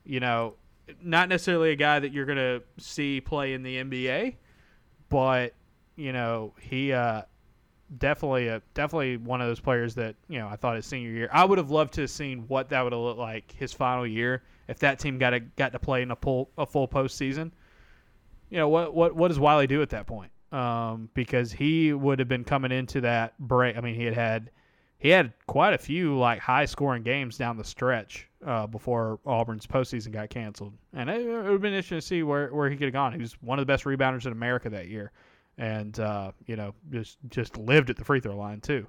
[0.06, 0.56] you know,
[1.02, 4.36] not necessarily a guy that you're gonna see play in the NBA,
[5.10, 5.54] but
[5.96, 7.24] you know, he uh,
[7.98, 11.30] definitely a definitely one of those players that you know I thought his senior year.
[11.32, 14.06] I would have loved to have seen what that would have looked like his final
[14.06, 17.52] year if that team got a, got to play in a full a full postseason.
[18.50, 20.32] You know what what what does Wiley do at that point?
[20.52, 23.78] Um, because he would have been coming into that break.
[23.78, 24.52] I mean, he had had
[25.00, 29.68] he had quite a few like high scoring games down the stretch uh, before Auburn's
[29.68, 32.76] postseason got canceled, and it, it would have been interesting to see where, where he
[32.76, 33.14] could have gone.
[33.14, 35.12] He was one of the best rebounders in America that year,
[35.58, 38.88] and uh, you know just just lived at the free throw line too.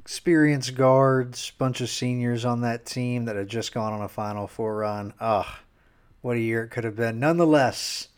[0.00, 4.46] experienced guards, bunch of seniors on that team that had just gone on a Final
[4.46, 5.12] Four run.
[5.20, 5.46] Ugh,
[6.20, 7.20] what a year it could have been.
[7.20, 8.08] Nonetheless,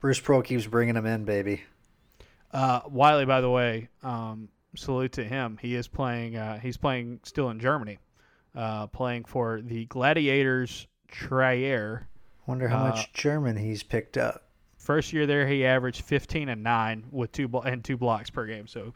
[0.00, 1.62] Bruce Pearl keeps bringing them in, baby.
[2.52, 5.58] Uh, Wiley, by the way, um, salute to him.
[5.60, 6.36] He is playing.
[6.36, 7.98] Uh, he's playing still in Germany,
[8.54, 12.06] uh, playing for the Gladiators Trier.
[12.46, 14.42] Wonder how Uh, much German he's picked up.
[14.78, 18.46] First year there, he averaged 15 and nine with two blo- and two blocks per
[18.46, 18.66] game.
[18.68, 18.94] So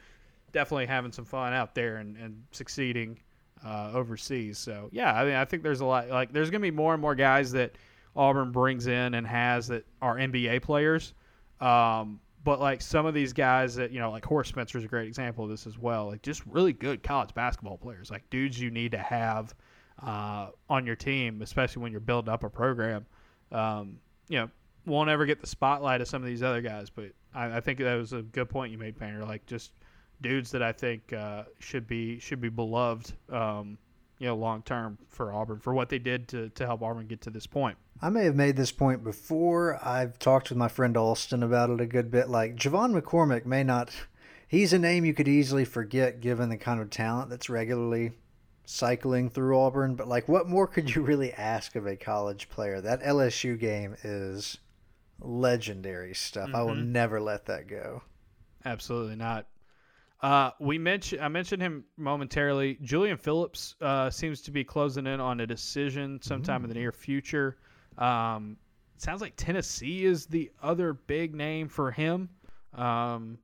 [0.53, 3.19] definitely having some fun out there and, and succeeding
[3.64, 4.57] uh, overseas.
[4.59, 6.09] So yeah, I mean, I think there's a lot.
[6.09, 7.75] Like, there's going to be more and more guys that
[8.14, 11.12] Auburn brings in and has that are NBA players.
[11.61, 14.88] Um, but like some of these guys that you know, like Horace Spencer is a
[14.88, 16.07] great example of this as well.
[16.07, 19.55] Like just really good college basketball players, like dudes you need to have
[20.03, 23.05] uh, on your team, especially when you're building up a program.
[23.53, 23.98] Um,
[24.29, 24.50] you know,
[24.87, 27.79] won't ever get the spotlight of some of these other guys, but I, I think
[27.79, 29.24] that was a good point you made, Painter.
[29.24, 29.72] Like just
[30.22, 33.76] dudes that I think uh, should be should be beloved, um,
[34.21, 37.23] you know, long term for Auburn for what they did to to help Auburn get
[37.23, 37.77] to this point.
[38.01, 39.79] I may have made this point before.
[39.85, 42.29] I've talked with my friend Alston about it a good bit.
[42.29, 43.91] Like J'Von McCormick may not.
[44.47, 48.13] He's a name you could easily forget given the kind of talent that's regularly
[48.65, 49.95] cycling through Auburn.
[49.97, 52.81] But like, what more could you really ask of a college player?
[52.81, 54.59] That LSU game is
[55.21, 56.51] legendary stuff.
[56.55, 56.87] I will Mhm.
[56.89, 58.03] never let that go.
[58.65, 59.47] Absolutely not.
[60.23, 62.79] Uh, we mentioned I mentioned him momentarily.
[62.83, 66.93] Julian Phillips uh, seems to be closing in on a decision sometime in the near
[66.93, 67.57] future.
[67.97, 68.59] Um,
[68.99, 72.29] sounds like Tennessee is the other big name for him.
[72.75, 73.39] Um,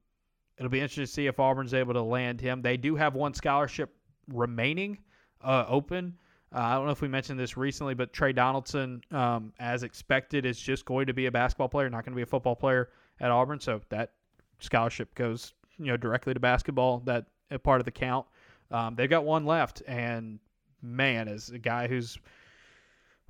[0.59, 2.61] it'll be interesting to see if Auburn's able to land him.
[2.61, 3.95] They do have one scholarship
[4.29, 4.99] remaining
[5.43, 6.19] uh, open.
[6.55, 10.45] Uh, I don't know if we mentioned this recently, but Tre Donaldson, um, as expected,
[10.45, 12.91] is just going to be a basketball player, not going to be a football player
[13.21, 14.13] at Auburn, so that
[14.61, 17.01] scholarship goes you know directly to basketball.
[17.01, 18.27] That a part of the count.
[18.71, 20.39] Um, they've got one left, and
[20.83, 22.19] man, as a guy who's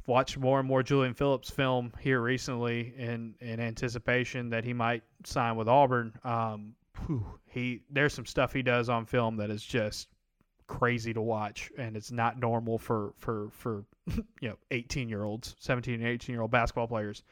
[0.07, 5.03] watched more and more Julian Phillips film here recently in in anticipation that he might
[5.25, 6.13] sign with Auburn.
[6.25, 6.75] Um,
[7.07, 10.09] whew, he there's some stuff he does on film that is just
[10.67, 13.85] crazy to watch, and it's not normal for for for
[14.41, 17.23] you know 18 year olds, 17 and 18 year old basketball players.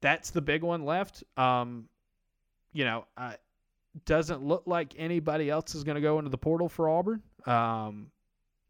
[0.00, 1.24] That's the big one left.
[1.36, 1.88] Um,
[2.72, 3.36] you know, I,
[4.06, 7.22] doesn't look like anybody else is going to go into the portal for Auburn.
[7.46, 8.10] Um,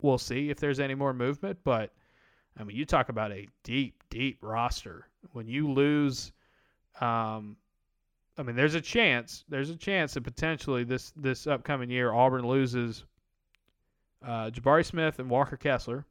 [0.02, 1.92] we'll see if there's any more movement, but
[2.58, 5.08] I mean, you talk about a deep, deep roster.
[5.32, 6.32] When you lose,
[7.00, 7.56] um,
[8.38, 9.44] I mean, there's a chance.
[9.48, 13.04] There's a chance that potentially this this upcoming year Auburn loses
[14.24, 16.04] uh, Jabari Smith and Walker Kessler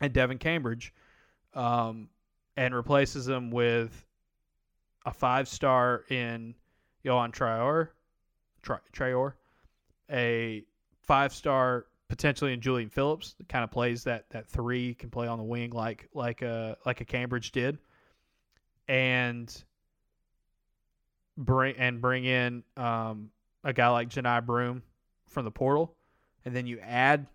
[0.00, 0.92] and Devin Cambridge,
[1.54, 2.08] um,
[2.56, 4.04] and replaces them with
[5.04, 6.54] a five star in
[7.04, 7.88] Yohan Traore,
[8.62, 9.34] Traore,
[10.10, 10.64] a
[11.02, 15.38] five star potentially in Julian Phillips kind of plays that that three can play on
[15.38, 17.78] the wing like like a like a Cambridge did,
[18.88, 19.64] and
[21.36, 23.30] bring and bring in um,
[23.64, 24.82] a guy like Johni Broome
[25.26, 25.96] from the portal,
[26.44, 27.26] and then you add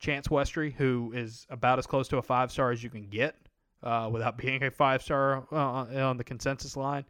[0.00, 3.36] Chance Westry, who is about as close to a five star as you can get
[3.82, 7.04] uh, without being a five star uh, on the consensus line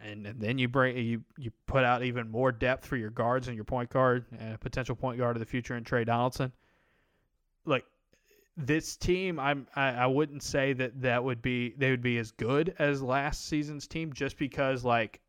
[0.00, 3.48] and, and then you bring you you put out even more depth for your guards
[3.48, 6.52] and your point guard and a potential point guard of the future in Tre Donaldson.
[7.64, 7.84] Like
[8.56, 12.30] this team, I'm I, I wouldn't say that that would be they would be as
[12.32, 15.20] good as last season's team just because like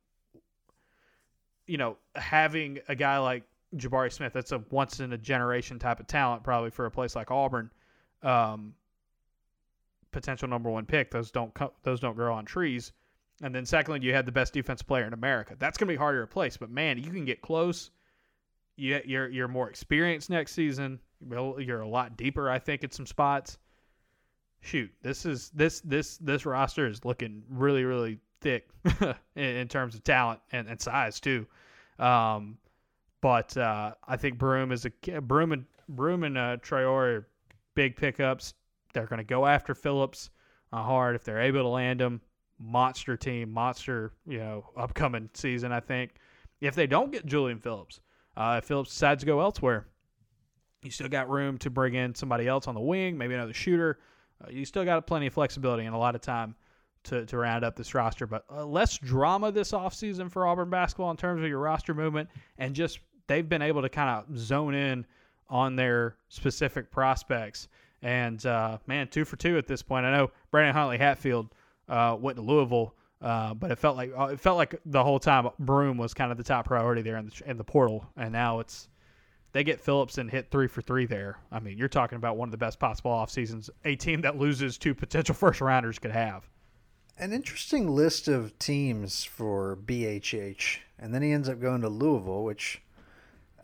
[1.68, 3.44] you know having a guy like
[3.76, 7.16] Jabari Smith that's a once in a generation type of talent probably for a place
[7.16, 7.72] like Auburn.
[8.24, 8.74] Um,
[10.12, 11.12] potential number one pick.
[11.12, 12.92] Those don't co- those don't grow on trees.
[13.42, 15.56] And then secondly, you had the best defensive player in America.
[15.60, 17.92] That's going to be harder to replace, but man, you can get close.
[18.78, 21.00] You, you're you're more experienced next season.
[21.30, 23.58] You're a lot deeper, I think, at some spots.
[24.62, 28.70] Shoot, this is this this this roster is looking really really thick
[29.36, 31.46] in, terms of talent and, and size too.
[32.00, 32.58] Um,
[33.22, 37.26] but uh, I think Broome is a Broome and Broome and uh, Traore
[37.76, 38.54] big pickups.
[38.94, 40.30] They're going to go after Phillips
[40.72, 42.22] uh, hard if they're able to land him
[42.60, 46.12] monster team, monster, you know, upcoming season, I think.
[46.62, 48.00] If they don't get Julian Phillips,
[48.38, 49.88] uh, if Phillips decides to go elsewhere,
[50.84, 54.00] you still got room to bring in somebody else on the wing, maybe another shooter.
[54.44, 56.56] Uh, you still got plenty of flexibility and a lot of time
[57.06, 58.28] to, to round up this roster.
[58.28, 62.30] But uh, less drama this offseason for Auburn basketball in terms of your roster movement.
[62.58, 65.06] And just they've been able to kind of zone in
[65.50, 67.68] on their specific prospects.
[68.02, 70.06] And uh, man, two for two at this point.
[70.06, 71.50] I know Brandon Huntley Hatfield
[71.90, 72.96] uh, went to Louisville.
[73.22, 76.32] Uh, but it felt like uh, it felt like the whole time Broome was kind
[76.32, 78.88] of the top priority there in the in the portal, and now it's
[79.54, 81.38] they get Phillips and hit three for three there.
[81.50, 84.38] I mean, you're talking about one of the best possible off seasons a team that
[84.38, 86.50] loses two potential first rounders could have.
[87.18, 92.44] An interesting list of teams for BHH, and then he ends up going to Louisville,
[92.44, 92.82] which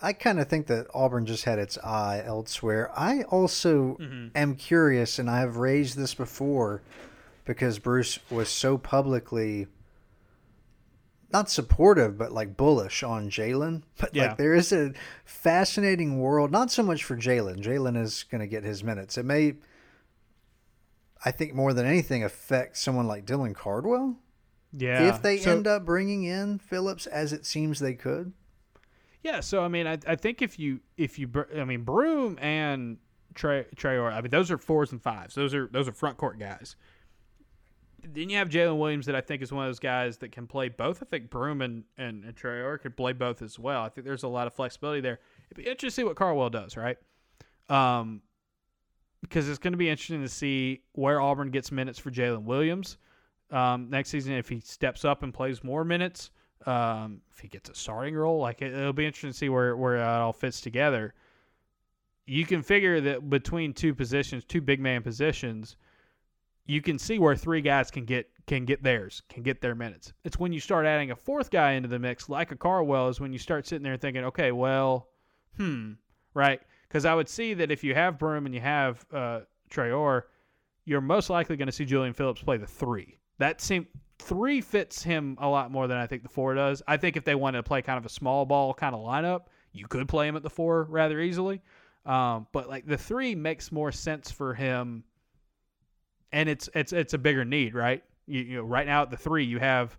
[0.01, 2.89] I kind of think that Auburn just had its eye elsewhere.
[2.95, 4.29] I also mm-hmm.
[4.34, 6.81] am curious, and I have raised this before
[7.51, 9.67] because Bruce was so publicly
[11.33, 13.83] not supportive, but like bullish on Jalen.
[13.97, 14.27] But yeah.
[14.29, 14.93] like there is a
[15.25, 17.61] fascinating world, not so much for Jalen.
[17.61, 19.17] Jalen is going to get his minutes.
[19.17, 19.55] It may,
[21.23, 24.17] I think, more than anything, affect someone like Dylan Cardwell.
[24.75, 25.09] Yeah.
[25.09, 28.33] If they so, end up bringing in Phillips, as it seems they could.
[29.21, 29.41] Yeah.
[29.41, 32.97] So I mean, I, I think if you if you I mean Broome and
[33.35, 35.35] Trey Traore, I mean those are fours and fives.
[35.35, 36.75] Those are those are front court guys
[38.03, 40.47] then you have Jalen Williams that I think is one of those guys that can
[40.47, 41.01] play both.
[41.01, 43.83] I think Broome and, and, and Traore could play both as well.
[43.83, 45.19] I think there's a lot of flexibility there.
[45.49, 46.97] It'd be interesting to see what Cardwell does, right?
[47.69, 48.21] Um,
[49.21, 52.97] because it's going to be interesting to see where Auburn gets minutes for Jalen Williams
[53.51, 54.33] um, next season.
[54.33, 56.31] If he steps up and plays more minutes,
[56.65, 59.75] um, if he gets a starting role, like it, will be interesting to see where
[59.77, 61.13] where it all fits together.
[62.25, 65.75] You can figure that between two positions, two big man positions–
[66.72, 70.13] you can see where three guys can get can get theirs, can get their minutes.
[70.24, 73.19] It's when you start adding a fourth guy into the mix, like a Cardwell, is
[73.19, 75.10] when you start sitting there thinking, okay, well,
[75.58, 75.94] hmm,
[76.34, 76.62] right?
[76.88, 80.24] Because I would see that if you have Broome and you have uh, Traore,
[80.86, 83.19] you're most likely going to see Julian Phillips play the three.
[83.38, 83.86] That seem
[84.19, 86.82] three fits him a lot more than I think the four does.
[86.88, 89.48] I think if they wanted to play kind of a small ball kind of lineup,
[89.74, 91.62] you could play him at the four rather easily.
[92.06, 95.04] Um, but like the three makes more sense for him
[96.32, 98.04] and it's it's it's a bigger need, right?
[98.27, 99.98] You, you know, right now at the three, you have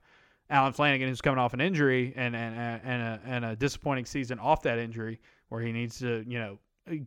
[0.51, 4.39] Allen Flanigan who's coming off an injury and and and a, and a disappointing season
[4.39, 6.59] off that injury, where he needs to you know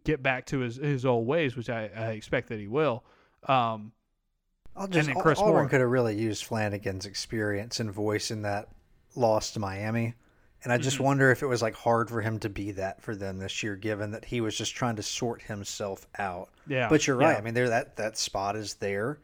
[0.04, 3.04] get back to his, his old ways, which I, I expect that he will.
[3.48, 3.92] Um,
[4.76, 5.70] I'll just, and then Chris Auburn Moore.
[5.70, 8.70] could have really used Flanigan's experience and voice in that
[9.16, 10.16] loss to Miami.
[10.66, 11.02] And I just Mhm.
[11.02, 13.76] wonder if it was like hard for him to be that for them this year,
[13.78, 16.50] given that he was just trying to sort himself out.
[16.68, 17.32] yeah, But you're right.
[17.34, 17.38] yeah.
[17.38, 19.20] I mean, there that that spot is there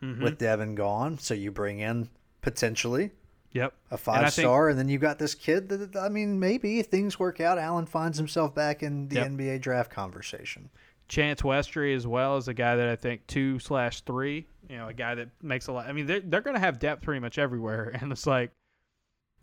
[0.00, 0.22] Mhm.
[0.22, 2.08] with Devin gone, so you bring in
[2.42, 3.10] potentially
[3.52, 3.74] yep.
[3.90, 5.68] A five think- star, and then you got this kid.
[5.68, 9.26] That I mean, maybe if things work out, Allen finds himself back in the Yep.
[9.26, 10.70] NBA draft conversation.
[11.08, 14.46] Chance Westry as well as a guy that I think two slash three.
[14.70, 15.86] You know, a guy that makes a lot.
[15.86, 18.50] I mean, they're they're going to have depth pretty much everywhere, and it's like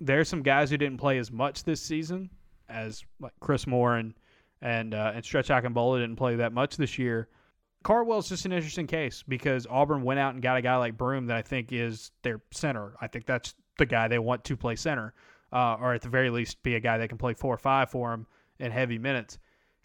[0.02, 2.30] there's some guys who didn't play as much this season
[2.68, 4.14] as like Chris Moore and
[4.62, 7.30] and uh, and Stretch Akingbola didn't play that much this year.
[7.84, 11.28] Cardwell's just an interesting case because Auburn went out and got a guy like Broome
[11.28, 12.93] that I think is their center.
[13.02, 15.14] I think that's the guy they want to play center,
[15.52, 17.89] uh, or at the very least be a guy that can play four or five
[17.89, 18.28] for them
[18.60, 19.39] in heavy minutes.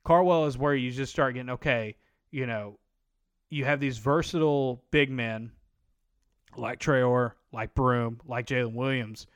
[0.05, 1.97] Cardwell is where you just start getting okay.
[2.31, 2.79] You know,
[3.49, 5.53] you have these versatile big men
[6.57, 9.27] like Traore, like Broome, like Jalen Williams.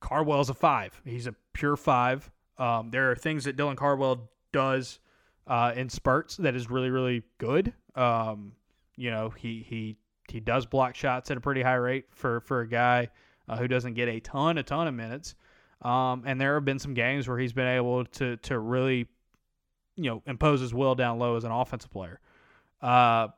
[0.00, 1.00] Cardwell's a five.
[1.04, 2.30] He's a pure five.
[2.56, 5.00] Um, there are things that Dylan Cardwell does
[5.46, 7.72] uh, in spurts that is really, really good.
[7.94, 8.52] Um,
[8.96, 9.96] you know, he he
[10.28, 13.08] he does block shots at a pretty high rate for for a guy
[13.48, 15.34] uh, who doesn't get a ton, a ton of minutes.
[15.82, 19.06] Um, and there have been some games where he's been able to to really,
[19.96, 22.20] you know, impose his will down low as an offensive player.
[22.82, 23.28] Uh,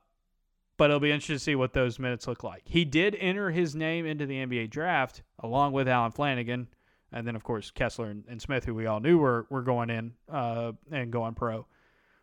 [0.81, 2.63] but it'll be interesting to see what those minutes look like.
[2.65, 6.69] He did enter his name into the NBA draft along with Allen Flanigan,
[7.13, 9.91] and then of course Kessler and, and Smith, who we all knew were were going
[9.91, 11.67] in uh, and going pro.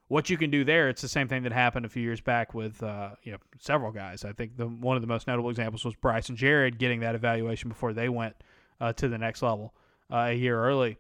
[0.08, 2.56] What you can do there, it's the same thing that happened a few years back
[2.56, 4.26] with uh, you know several guys.
[4.26, 7.14] I think the one of the most notable examples was Bryce and Jared getting that
[7.14, 8.36] evaluation before they went
[8.82, 9.76] uh, to the next level
[10.12, 10.98] uh, a year early.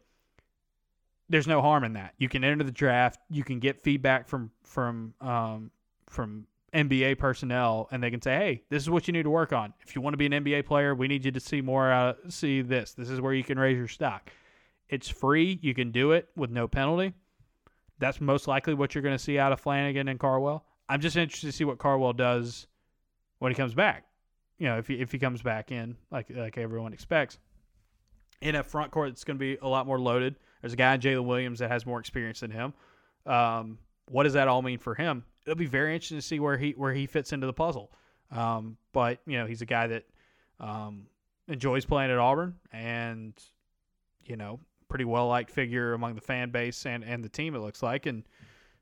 [1.27, 2.13] There's no harm in that.
[2.19, 3.19] You can enter the draft.
[3.31, 5.71] You can get feedback from from um,
[6.07, 9.53] from NBA personnel, and they can say, "Hey, this is what you need to work
[9.53, 9.73] on.
[9.81, 11.91] If you want to be an NBA player, we need you to see more.
[11.91, 12.93] Uh, see this.
[12.93, 14.29] This is where you can raise your stock.
[14.89, 15.59] It's free.
[15.61, 17.13] You can do it with no penalty.
[17.99, 20.65] That's most likely what you're going to see out of Flanigan and Cardwell.
[20.87, 22.67] I'm just interested to see what Cardwell does
[23.39, 24.05] when he comes back.
[24.59, 27.37] You know, if he if he comes back in like like everyone expects,
[28.41, 30.35] in a front court that's going to be a lot more loaded.
[30.61, 32.73] There's a guy Jalen Williams that has more experience than him.
[33.25, 33.77] Um,
[34.09, 35.23] what does that all mean for him?
[35.47, 37.89] It'll be very interesting to see where he where he fits into the puzzle.
[38.31, 40.03] Um, but you know, he's a guy that
[40.59, 41.07] um,
[41.47, 43.33] enjoys playing at Auburn, and
[44.25, 47.55] you know, pretty well liked figure among the fan base and, and the team.
[47.55, 48.23] It looks like, and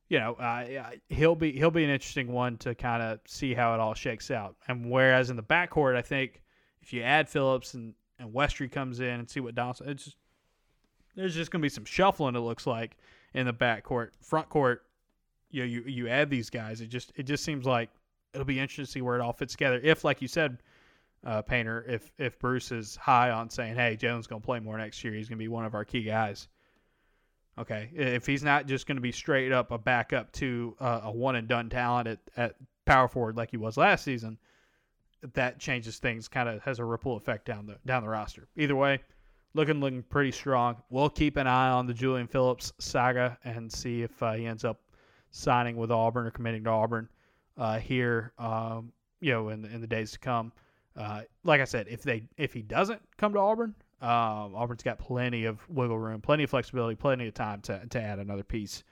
[0.10, 0.66] you know, uh,
[1.10, 4.32] he'll be he'll be an interesting one to kind of see how it all shakes
[4.32, 4.56] out.
[4.68, 6.42] And whereas in the backcourt, I think
[6.82, 10.18] if you add Phillips and and Westry comes in and see what Donaldson, it's just,
[11.16, 12.36] there's just going to be some shuffling.
[12.36, 12.98] It looks like
[13.34, 14.84] in the backcourt, front court.
[15.56, 16.82] You know, you you add these guys.
[16.82, 17.90] It just it just seems like
[18.34, 19.80] it'll be interesting to see where it all fits together.
[19.82, 20.58] If, like you said,
[21.26, 24.78] uh, Painter, if if Bruce is high on saying, "Hey, Jones going to play more
[24.78, 25.14] next year.
[25.14, 26.50] He's going to be one of our key guys."
[27.58, 31.12] Okay, if he's not just going to be straight up a backup to uh, a
[31.12, 34.38] one and done talent at, at power forward like he was last season,
[35.36, 36.28] that changes things.
[36.28, 38.50] Kind of has a ripple effect down the down the roster.
[38.58, 39.00] Either way,
[39.54, 40.76] looking looking pretty strong.
[40.90, 44.66] We'll keep an eye on the Julian Phillips saga and see if uh, he ends
[44.66, 44.82] up
[45.36, 47.10] signing with Auburn or committing to Auburn
[47.58, 48.32] uh, here.
[48.38, 50.52] Um, you know, in in the days to come.
[50.98, 54.98] Uh, like I said, if they if he doesn't come to Auburn, um, Auburn's got
[54.98, 58.84] plenty of wiggle room, plenty of flexibility, plenty of time to to add another piece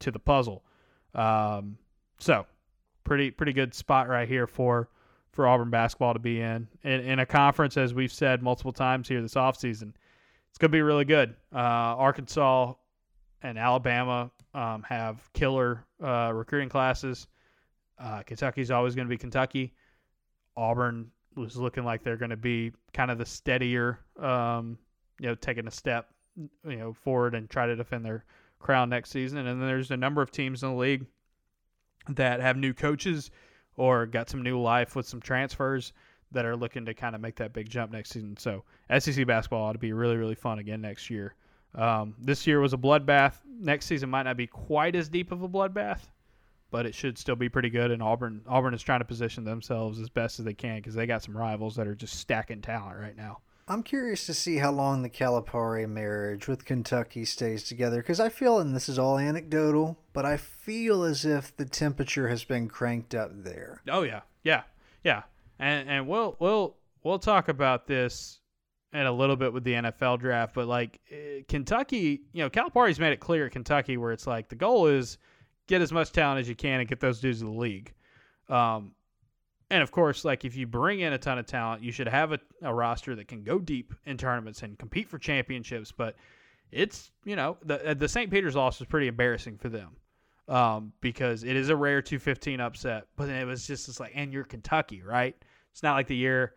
[0.00, 0.64] to the puzzle.
[1.14, 1.78] Um,
[2.18, 2.46] so,
[3.04, 4.88] pretty pretty good spot right here for
[5.32, 6.68] for Auburn basketball to be in.
[6.82, 9.92] in in a conference as we've said multiple times here this offseason.
[10.50, 11.34] It's going to be really good.
[11.54, 12.74] Uh, Arkansas
[13.42, 17.26] and Alabama um, have killer uh, recruiting classes.
[17.98, 19.74] Uh, Kentucky's always going to be Kentucky.
[20.56, 24.78] Auburn was looking like they're going to be kind of the steadier, um,
[25.20, 28.24] you know, taking a step, you know, forward and try to defend their
[28.58, 29.38] crown next season.
[29.38, 31.06] And then there's a number of teams in the league
[32.08, 33.30] that have new coaches
[33.76, 35.92] or got some new life with some transfers
[36.32, 38.36] that are looking to kind of make that big jump next season.
[38.36, 38.64] So
[38.98, 41.34] SEC basketball ought to be really, really fun again next year.
[41.74, 43.36] Um, this year was a bloodbath.
[43.46, 46.00] Next season might not be quite as deep of a bloodbath,
[46.70, 47.90] but it should still be pretty good.
[47.90, 51.06] And Auburn, Auburn is trying to position themselves as best as they can because they
[51.06, 53.38] got some rivals that are just stacking talent right now.
[53.68, 58.28] I'm curious to see how long the Calipari marriage with Kentucky stays together because I
[58.28, 62.68] feel, and this is all anecdotal, but I feel as if the temperature has been
[62.68, 63.80] cranked up there.
[63.88, 64.64] Oh yeah, yeah,
[65.04, 65.22] yeah,
[65.60, 68.40] and and we'll we'll we'll talk about this
[68.92, 73.00] and a little bit with the NFL draft, but like uh, Kentucky, you know, Calipari's
[73.00, 75.18] made it clear at Kentucky where it's like the goal is
[75.66, 77.92] get as much talent as you can and get those dudes to the league.
[78.48, 78.92] Um,
[79.70, 82.32] and of course, like if you bring in a ton of talent, you should have
[82.32, 85.90] a, a roster that can go deep in tournaments and compete for championships.
[85.90, 86.16] But
[86.70, 88.30] it's you know the the St.
[88.30, 89.96] Peter's loss was pretty embarrassing for them
[90.48, 93.06] um, because it is a rare 215 upset.
[93.16, 95.34] But it was just it's like, and you're Kentucky, right?
[95.70, 96.52] It's not like the year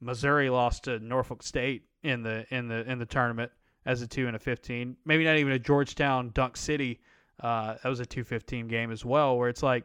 [0.00, 3.50] Missouri lost to Norfolk State in the in the in the tournament
[3.86, 4.96] as a two and a 15.
[5.04, 7.00] Maybe not even a Georgetown Dunk City.
[7.40, 9.84] Uh, that was a 215 game as well, where it's like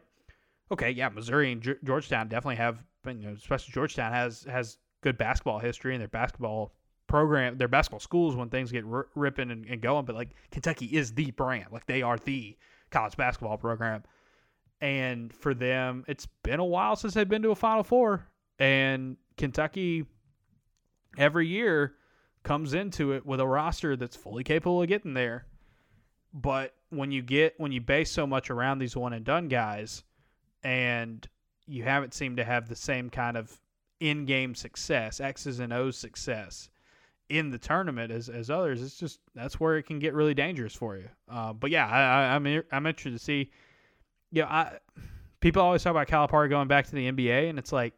[0.72, 5.18] okay, yeah, Missouri and G- Georgetown definitely have, you know, especially Georgetown has has good
[5.18, 6.74] basketball history and their basketball
[7.06, 10.04] program, their basketball schools when things get r- ripping and, and going.
[10.04, 12.56] But like Kentucky is the brand, like they are the
[12.90, 14.02] college basketball program.
[14.80, 18.26] And for them, it's been a while since they've been to a Final Four,
[18.58, 20.06] and Kentucky
[21.18, 21.94] every year
[22.42, 25.46] comes into it with a roster that's fully capable of getting there.
[26.32, 30.02] But when you get when you base so much around these one and done guys,
[30.62, 31.26] and
[31.66, 33.60] you haven't seemed to have the same kind of
[34.00, 36.68] in-game success, X's and O's success
[37.28, 38.82] in the tournament as, as others.
[38.82, 41.08] It's just that's where it can get really dangerous for you.
[41.28, 43.50] Uh, but yeah, I, I'm I'm interested to see.
[44.32, 44.78] You know, I
[45.40, 47.94] people always talk about Calipari going back to the NBA, and it's like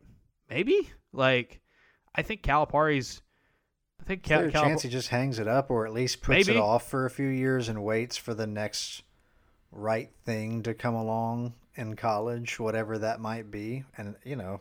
[0.51, 1.61] maybe like
[2.15, 3.23] I think Calipari's.
[4.01, 6.59] I think Cal- Calip- chance he just hangs it up, or at least puts maybe.
[6.59, 9.03] it off for a few years and waits for the next
[9.73, 13.85] right thing to come along in college, whatever that might be.
[13.97, 14.61] And, you know,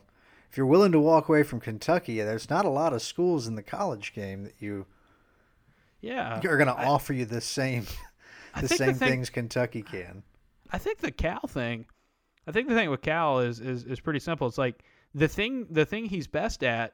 [0.50, 3.54] if you're willing to walk away from Kentucky, there's not a lot of schools in
[3.54, 4.86] the college game that you
[6.00, 7.86] yeah are going to offer you the same
[8.60, 10.22] the same the thing, things Kentucky can.
[10.70, 11.86] I think the Cal thing,
[12.46, 14.46] I think the thing with Cal is, is is pretty simple.
[14.46, 14.82] It's like
[15.16, 16.92] the thing the thing he's best at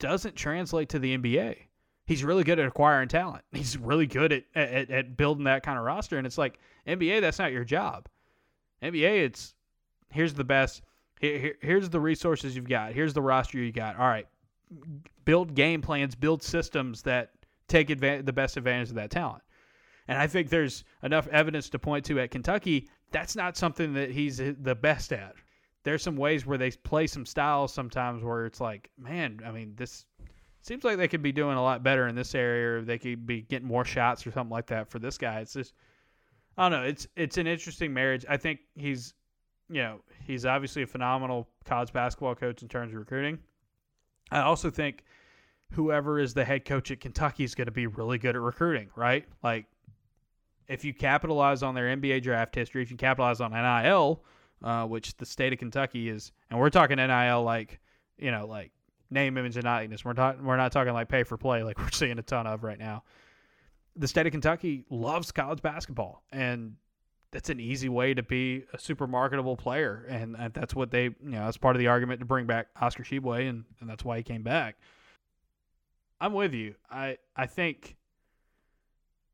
[0.00, 1.56] doesn't translate to the NBA.
[2.04, 3.44] He's really good at acquiring talent.
[3.52, 6.18] He's really good at, at, at building that kind of roster.
[6.18, 6.58] And it's like
[6.88, 8.08] NBA, that's not your job.
[8.82, 9.54] NBA, it's
[10.10, 10.82] here's the best.
[11.20, 12.94] Here, here, here's the resources you've got.
[12.94, 13.96] Here's the roster you got.
[13.96, 14.26] All right,
[15.24, 17.30] build game plans, build systems that
[17.68, 19.42] take advantage, the best advantage of that talent.
[20.08, 22.88] And I think there's enough evidence to point to at Kentucky.
[23.12, 25.34] That's not something that he's uh, the best at.
[25.82, 29.74] There's some ways where they play some styles sometimes where it's like, man, I mean,
[29.76, 30.04] this
[30.62, 32.78] seems like they could be doing a lot better in this area.
[32.78, 35.40] Or they could be getting more shots or something like that for this guy.
[35.40, 35.74] It's just,
[36.58, 36.86] I don't know.
[36.86, 38.26] It's it's an interesting marriage.
[38.28, 39.14] I think he's
[39.70, 43.38] you know, he's obviously a phenomenal college basketball coach in terms of recruiting.
[44.30, 45.04] I also think
[45.70, 48.88] whoever is the head coach at Kentucky is going to be really good at recruiting,
[48.96, 49.24] right?
[49.42, 49.66] Like,
[50.68, 54.24] if you capitalize on their NBA draft history, if you capitalize on NIL,
[54.62, 57.80] uh, which the state of Kentucky is, and we're talking NIL like,
[58.18, 58.72] you know, like
[59.10, 60.04] name, image, and likeness.
[60.04, 62.62] We're talking, we're not talking like pay for play, like we're seeing a ton of
[62.62, 63.02] right now.
[63.96, 66.76] The state of Kentucky loves college basketball, and
[67.32, 71.16] that's an easy way to be a super marketable player, and that's what they, you
[71.22, 74.16] know, that's part of the argument to bring back Oscar Tshiebwe, and, and that's why
[74.16, 74.76] he came back.
[76.20, 76.74] I'm with you.
[76.90, 77.96] I I think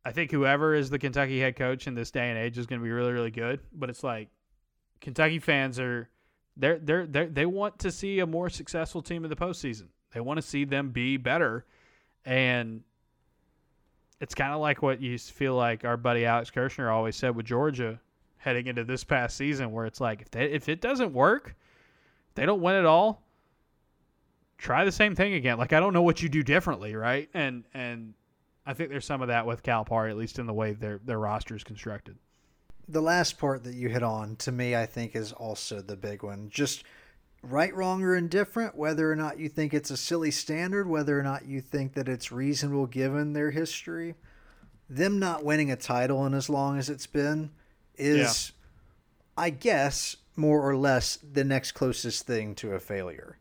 [0.05, 2.81] I think whoever is the Kentucky head coach in this day and age is going
[2.81, 3.61] to be really really good.
[3.73, 4.29] But it's like
[5.01, 6.09] Kentucky fans are
[6.57, 9.89] they're they're they they want to see a more successful team in the postseason.
[10.13, 11.67] They want to see them be better,
[12.25, 12.83] and
[14.21, 17.47] it's kind of like what you feel like our buddy Alex Kirshner always said with
[17.47, 18.01] Georgia
[18.39, 21.55] heading into this past season, where it's like if they, if it doesn't work,
[22.35, 23.23] they don't win it all.
[24.57, 25.59] Try the same thing again.
[25.59, 27.29] Like I don't know what you do differently, right?
[27.35, 28.15] And and
[28.65, 31.19] I think there's some of that with Calipari, at least in the way their their
[31.19, 32.17] roster is constructed.
[32.89, 36.23] The last part that you hit on, to me, I think is also the big
[36.23, 36.49] one.
[36.49, 36.85] Just
[37.43, 41.23] right, wrong, or indifferent, whether or not you think it's a silly standard, whether or
[41.23, 44.15] not you think that it's reasonable given their history,
[44.89, 47.51] them not winning a title in as long as it's been
[47.97, 48.53] is,
[49.37, 49.45] yeah.
[49.45, 53.39] I guess, more or less the next closest thing to a failure.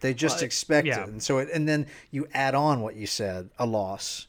[0.00, 1.02] They just well, expect yeah.
[1.02, 4.26] it, and so it, and then you add on what you said, a loss,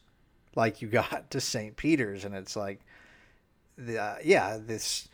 [0.54, 1.76] like you got to St.
[1.76, 2.80] Peter's, and it's like,
[3.76, 5.08] the, uh, yeah, this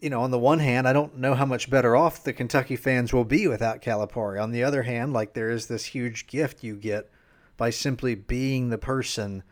[0.00, 2.76] you know, on the one hand, I don't know how much better off the Kentucky
[2.76, 4.42] fans will be without Calipari.
[4.42, 7.10] On the other hand, like there is this huge gift you get
[7.56, 9.42] by simply being the person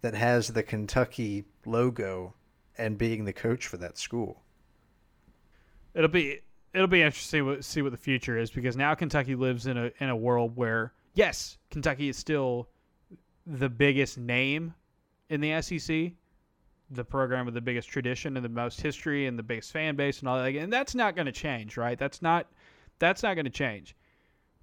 [0.00, 2.34] that has the Kentucky logo
[2.78, 4.42] and being the coach for that school.
[5.94, 6.40] It'll be
[6.72, 9.90] it'll be interesting to see what the future is because now Kentucky lives in a
[9.98, 12.68] in a world where yes, Kentucky is still
[13.46, 14.74] the biggest name
[15.28, 16.12] in the SEC,
[16.90, 20.20] the program with the biggest tradition and the most history and the biggest fan base
[20.20, 20.54] and all that.
[20.54, 21.98] And that's not going to change, right?
[21.98, 22.46] That's not
[22.98, 23.94] that's not going to change.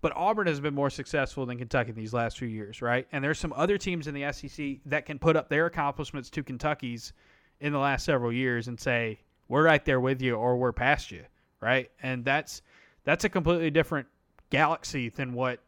[0.02, 3.08] But Auburn has been more successful than Kentucky these last few years, right?
[3.12, 6.44] And there's some other teams in the SEC that can put up their accomplishments to
[6.44, 7.14] Kentucky's
[7.60, 11.12] in the last several years and say, we're right there with you or we're past
[11.12, 11.24] you,
[11.62, 11.90] right?
[12.04, 12.62] And that's
[13.04, 14.08] that's a completely different
[14.50, 15.60] galaxy than what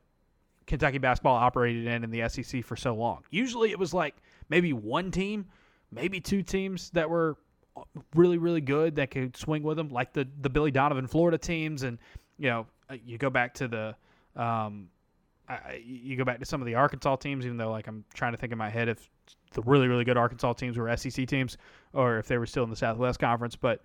[0.66, 3.24] Kentucky basketball operated in in the SEC for so long.
[3.30, 4.16] Usually it was like
[4.50, 5.46] maybe one team,
[5.92, 7.38] maybe two teams that were
[8.16, 11.84] really really good that could swing with them, like the the Billy Donovan Florida teams,
[11.84, 11.98] and
[12.38, 13.96] you know uh, you go back to the
[14.42, 14.90] um,
[15.48, 18.34] I, you go back to some of the Arkansas teams, even though like I'm trying
[18.34, 19.10] to think in my head if
[19.54, 21.58] the really really good Arkansas teams were SEC teams
[21.94, 23.82] or if they were still in the Southwest Conference, but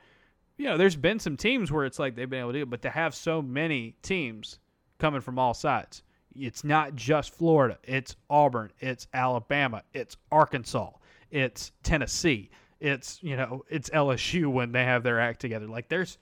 [0.57, 2.71] you know there's been some teams where it's like they've been able to do it,
[2.71, 4.59] but to have so many teams
[4.99, 6.03] coming from all sides
[6.37, 7.79] it's not just Florida.
[7.83, 8.73] It's Auburn.
[8.81, 9.83] It's Alabama.
[9.93, 10.91] It's Arkansas.
[11.33, 12.51] It's Tennessee.
[12.79, 15.67] It's you know it's LSU when they have their act together.
[15.67, 16.19] Like there's,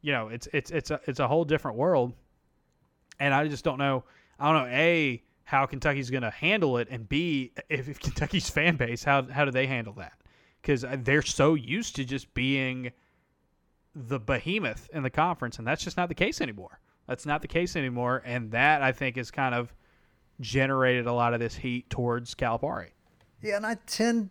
[0.00, 2.14] you know, it's it's it's a it's a whole different world,
[3.20, 4.04] and I just don't know.
[4.40, 8.48] I don't know a how Kentucky's going to handle it, and b if, if Kentucky's
[8.50, 10.14] fan base how how do they handle that?
[10.62, 12.92] Because they're so used to just being
[13.94, 16.80] the behemoth in the conference, and that's just not the case anymore.
[17.06, 19.74] That's not the case anymore, and that I think has kind of
[20.40, 22.90] generated a lot of this heat towards Calipari.
[23.42, 24.30] Yeah, and I tend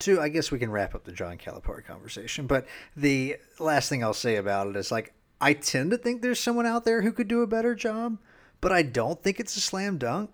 [0.00, 0.20] to.
[0.20, 2.66] I guess we can wrap up the John Calipari conversation, but
[2.96, 6.66] the last thing I'll say about it is like I tend to think there's someone
[6.66, 8.18] out there who could do a better job,
[8.60, 10.30] but I don't think it's a slam dunk.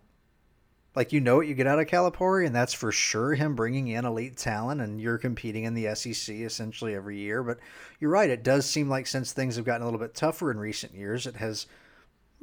[0.95, 3.89] Like you know what you get out of Calipari, and that's for sure him bringing
[3.89, 7.43] in elite talent, and you're competing in the SEC essentially every year.
[7.43, 7.59] But
[7.99, 10.59] you're right; it does seem like since things have gotten a little bit tougher in
[10.59, 11.67] recent years, it has,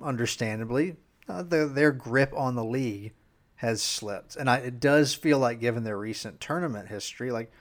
[0.02, 0.96] understandably,
[1.28, 3.14] uh, the, their grip on the league
[3.60, 7.52] has slipped, and I, it does feel like, given their recent tournament history, like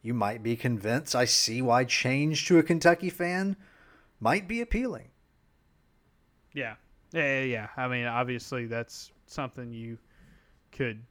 [0.00, 1.16] you might be convinced.
[1.16, 3.56] I see why change to a Kentucky fan
[4.20, 5.08] might be appealing.
[6.52, 6.74] Yeah,
[7.12, 7.68] yeah, yeah.
[7.76, 9.98] I mean, obviously, that's something you
[10.70, 11.02] could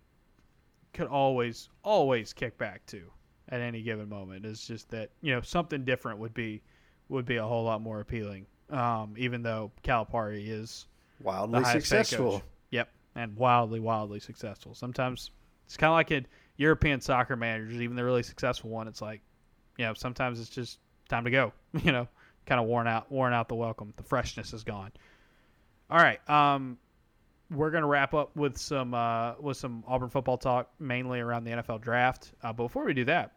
[0.93, 3.01] could always always kick back to
[3.49, 4.45] at any given moment.
[4.45, 6.61] It's just that you know something different would be
[7.09, 8.45] would be a whole lot more appealing.
[8.69, 10.86] Um, even though Calipari is
[11.21, 12.41] wildly successful.
[13.16, 14.74] And wildly wildly successful.
[14.74, 15.32] Sometimes
[15.66, 16.26] it's kind of like a
[16.57, 18.88] European soccer managers, even the really successful one.
[18.88, 19.22] It's like
[19.78, 21.53] you know sometimes it's just time to go.
[21.84, 22.07] You know,
[22.45, 23.93] kind of worn out worn out the welcome.
[23.95, 24.91] The freshness is gone.
[25.89, 26.20] All right.
[26.30, 26.78] Um,
[27.49, 31.51] we're to wrap up with some uh, with some Auburn football talk, mainly around the
[31.51, 32.32] NFL draft.
[32.41, 33.34] Uh, but before we do that,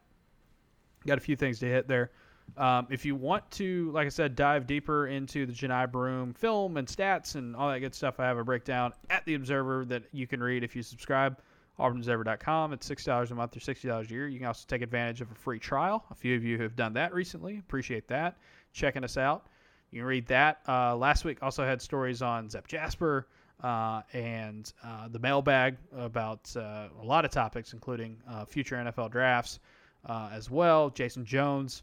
[1.07, 2.13] got a few things to hit there.
[2.57, 6.77] Um, if you want to, like I said, dive deeper into the Johni Broome film
[6.77, 10.05] and stats and all that good stuff, I have a breakdown at the Observer that
[10.13, 11.39] you can read if you subscribe.
[11.79, 12.73] AuburnObserver.com.
[12.73, 14.29] It's six dollars a month or sixty dollars a year.
[14.29, 16.05] You can also take advantage of a free trial.
[16.11, 17.59] A few of you have done that recently.
[17.59, 18.37] Appreciate that.
[18.73, 19.47] Checking us out.
[19.91, 20.61] You can read that.
[20.69, 23.27] Uh, last week also had stories on Zep Jasper
[23.63, 29.11] uh, and uh, the mailbag about uh, a lot of topics, including uh, future NFL
[29.11, 29.59] drafts
[30.07, 30.91] uh, as well.
[30.91, 31.83] Jason Jones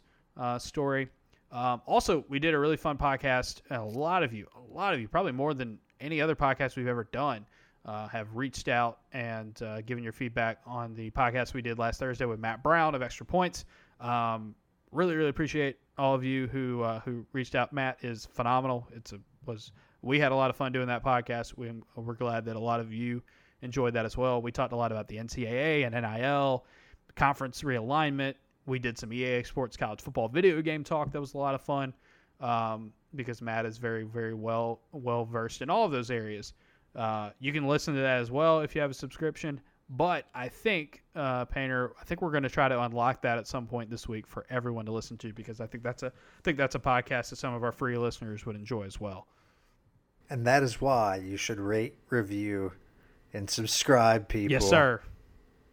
[0.59, 1.09] story.
[1.51, 3.61] Um, also, we did a really fun podcast.
[3.71, 6.88] A lot of you, a lot of you, probably more than any other podcast we've
[6.88, 7.45] ever done,
[7.86, 12.39] have reached out and given your feedback on the podcast we did last Thursday with
[12.39, 13.65] Matt Brown of Extra Points.
[13.99, 14.55] Um,
[14.91, 17.73] really, really appreciate all of you who who reached out.
[17.73, 18.88] Matt is phenomenal.
[18.95, 19.71] It's a was
[20.01, 21.57] we had a lot of fun doing that podcast.
[21.57, 23.21] We, we're glad that a lot of you
[23.61, 24.41] enjoyed that as well.
[24.41, 26.65] We talked a lot about the NCAA and NIL,
[27.15, 28.36] conference realignment.
[28.66, 31.12] We did some EA Sports college football video game talk.
[31.12, 31.93] That was a lot of fun
[32.39, 36.53] um, because Matt is very, very well well versed in all of those areas.
[36.95, 39.59] Uh, you can listen to that as well if you have a subscription.
[39.89, 43.45] But I think, uh, Painter, I think we're going to try to unlock that at
[43.45, 46.41] some point this week for everyone to listen to because I think that's a I
[46.43, 49.28] think that's a podcast that some of our free listeners would enjoy as well.
[50.30, 52.72] And that is why you should rate, review,
[53.34, 54.53] and subscribe, people.
[54.53, 55.01] Yes, sir.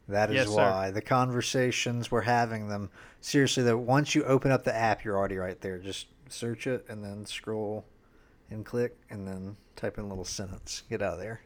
[0.09, 0.92] That is yes, why sir.
[0.92, 2.90] the conversations we're having them.
[3.20, 5.78] Seriously, that once you open up the app, you're already right there.
[5.78, 7.84] Just search it and then scroll
[8.50, 10.82] and click and then type in a little sentence.
[10.88, 11.42] Get out of there.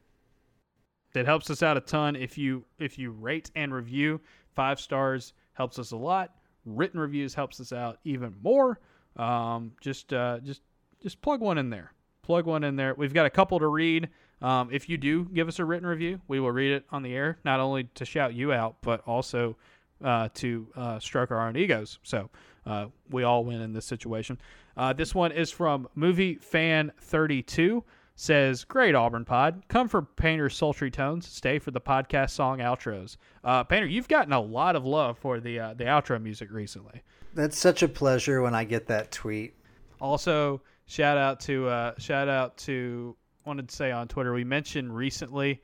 [1.14, 4.20] It helps us out a ton if you if you rate and review.
[4.54, 6.36] Five stars helps us a lot.
[6.64, 8.80] Written reviews helps us out even more.
[9.16, 10.62] Um, just uh, just
[11.02, 11.92] just plug one in there
[12.22, 12.94] plug one in there.
[12.94, 14.08] We've got a couple to read.
[14.42, 17.14] Um, if you do give us a written review, we will read it on the
[17.14, 19.56] air, not only to shout you out, but also
[20.04, 21.98] uh, to uh, stroke our own egos.
[22.02, 22.28] So
[22.66, 24.38] uh, we all win in this situation.
[24.76, 27.84] Uh, this one is from Movie Fan 32.
[28.14, 29.62] Says, Great Auburn pod.
[29.68, 31.26] Come for Painter's sultry tones.
[31.26, 33.16] Stay for the podcast song outros.
[33.42, 37.02] Uh, Painter, you've gotten a lot of love for the uh, the outro music recently.
[37.34, 39.54] That's such a pleasure when I get that tweet.
[39.98, 44.32] Also, Shout out to uh, shout out to wanted to say on Twitter.
[44.32, 45.60] We mentioned recently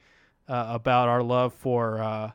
[0.49, 2.01] uh, about our love for.
[2.01, 2.31] Uh,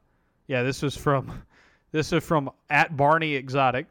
[0.48, 1.32] yeah, this was from
[1.92, 3.88] this is from at Barney Exotic,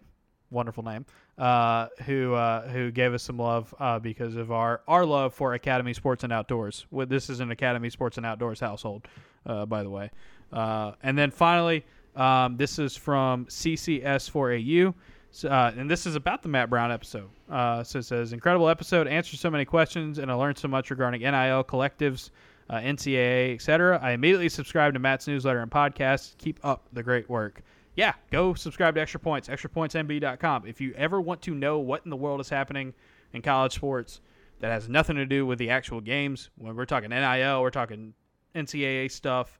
[0.51, 1.05] wonderful name.
[1.39, 5.55] Uh, who uh, who gave us some love uh, because of our our love for
[5.55, 6.87] Academy Sports and Outdoors.
[6.93, 9.09] This is an Academy Sports and Outdoors household,
[9.47, 10.11] uh, by the way.
[10.53, 11.85] And then finally,
[12.17, 14.95] um, this is from CCS4AU.
[15.35, 17.31] So, uh, and this is about the Matt Brown episode.
[17.51, 20.91] Uh, so it says, incredible episode, answers so many questions, and I learned so much
[20.91, 22.31] regarding NIL collectives,
[22.69, 23.99] uh, NCAA, etc.
[24.03, 26.37] I immediately subscribed to Matt's newsletter and podcast.
[26.37, 27.63] Keep up the great work.
[27.97, 30.67] Yeah, go subscribe to Extra Points, extrapointsmb.com.
[30.67, 32.93] If you ever want to know what in the world is happening
[33.33, 34.21] in college sports
[34.61, 38.13] that has nothing to do with the actual games, when we're talking NIL, we're talking
[38.55, 39.59] NCAA stuff,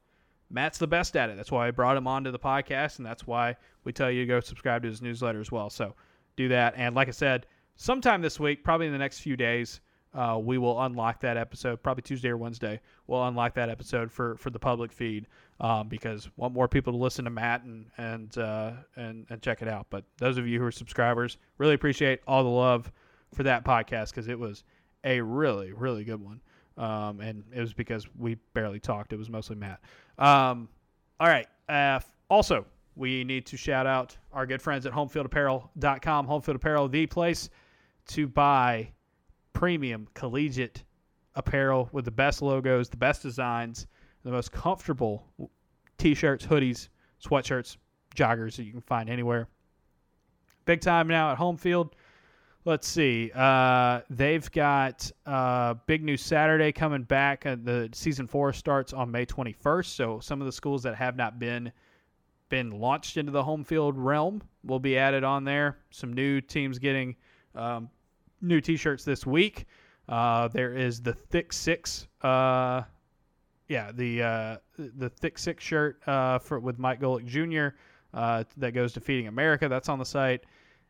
[0.51, 1.35] Matt's the best at it.
[1.35, 4.27] That's why I brought him onto the podcast, and that's why we tell you to
[4.27, 5.69] go subscribe to his newsletter as well.
[5.69, 5.95] So
[6.35, 6.73] do that.
[6.77, 9.81] And like I said, sometime this week, probably in the next few days,
[10.13, 11.81] uh, we will unlock that episode.
[11.81, 15.27] Probably Tuesday or Wednesday, we'll unlock that episode for, for the public feed
[15.59, 19.61] um, because want more people to listen to Matt and and uh, and and check
[19.61, 19.87] it out.
[19.89, 22.91] But those of you who are subscribers, really appreciate all the love
[23.33, 24.63] for that podcast because it was
[25.03, 26.41] a really really good one.
[26.77, 29.13] Um, and it was because we barely talked.
[29.13, 29.79] It was mostly Matt.
[30.17, 30.67] Um,
[31.19, 31.47] all right.
[31.69, 32.65] Uh, also,
[32.95, 36.27] we need to shout out our good friends at homefieldapparel.com.
[36.27, 37.49] Homefield Apparel, the place
[38.07, 38.91] to buy
[39.53, 40.83] premium collegiate
[41.35, 43.87] apparel with the best logos, the best designs,
[44.23, 45.25] the most comfortable
[45.97, 46.89] t-shirts, hoodies,
[47.23, 47.77] sweatshirts,
[48.15, 49.47] joggers that you can find anywhere.
[50.65, 51.91] Big time now at Homefield.
[52.65, 53.29] Let's see.
[53.35, 57.45] Uh, they've got uh, big new Saturday coming back.
[57.45, 59.85] Uh, the season four starts on May 21st.
[59.87, 61.73] So some of the schools that have not been
[62.53, 65.79] been launched into the home field realm will be added on there.
[65.89, 67.15] Some new teams getting
[67.55, 67.89] um,
[68.41, 69.65] new T-shirts this week.
[70.07, 72.07] Uh, there is the Thick Six.
[72.21, 72.83] Uh,
[73.69, 75.99] yeah, the uh, the Thick Six shirt
[76.43, 77.75] for with Mike Golic Jr.
[78.13, 79.67] that goes to Feeding America.
[79.67, 80.43] That's on the site,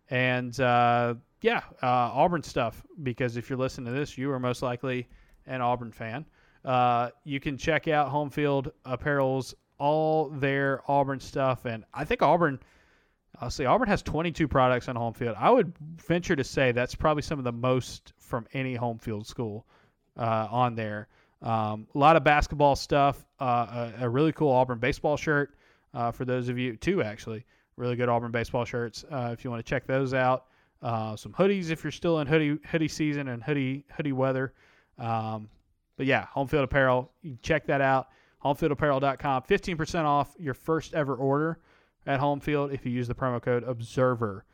[0.09, 2.83] and yeah, uh, Auburn stuff.
[3.03, 5.07] Because if you're listening to this, you are most likely
[5.47, 6.25] an Auburn fan.
[6.65, 12.21] Uh, you can check out Home Field Apparel's all their Auburn stuff, and I think
[12.21, 12.57] Auburn.
[13.41, 15.35] I'll say Auburn has 22 products on home field.
[15.37, 19.27] I would venture to say that's probably some of the most from any home field
[19.27, 19.65] school
[20.15, 21.07] uh, on there.
[21.41, 23.25] Um, a lot of basketball stuff.
[23.41, 25.55] Uh, a, a, really cool Auburn baseball shirt
[25.95, 27.43] uh, for those of you, too, actually,
[27.75, 29.03] really good Auburn baseball shirts.
[29.11, 30.45] Uh, if you want to check those out,
[30.83, 34.53] uh, some hoodies if you're still in hoodie hoodie season and hoodie hoodie weather.
[34.99, 35.49] Um,
[35.97, 37.11] but yeah, home field apparel.
[37.23, 38.09] You check that out.
[38.43, 39.43] Homefieldapparel.com.
[39.43, 41.59] 15% off your first ever order
[42.05, 44.45] at Home Field if you use the promo code Observer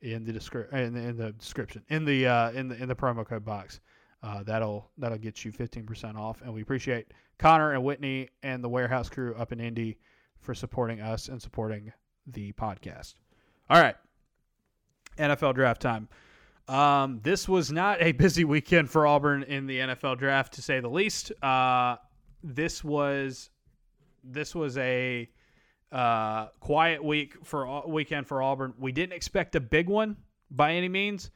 [0.00, 2.94] in the descri- in the, in the description in the uh, in the in the
[2.94, 3.80] promo code box.
[4.22, 8.68] Uh, that'll that'll get you 15% off, and we appreciate Connor and Whitney and the
[8.68, 9.96] warehouse crew up in Indy
[10.40, 11.92] for supporting us and supporting
[12.26, 13.14] the podcast.
[13.70, 13.94] All right,
[15.18, 16.08] NFL draft time.
[16.66, 20.80] Um, this was not a busy weekend for Auburn in the NFL draft, to say
[20.80, 21.32] the least.
[21.42, 21.96] Uh,
[22.42, 23.50] this was
[24.24, 25.28] this was a
[25.90, 28.74] uh, quiet week for weekend for Auburn.
[28.78, 30.16] We didn't expect a big one
[30.50, 31.30] by any means.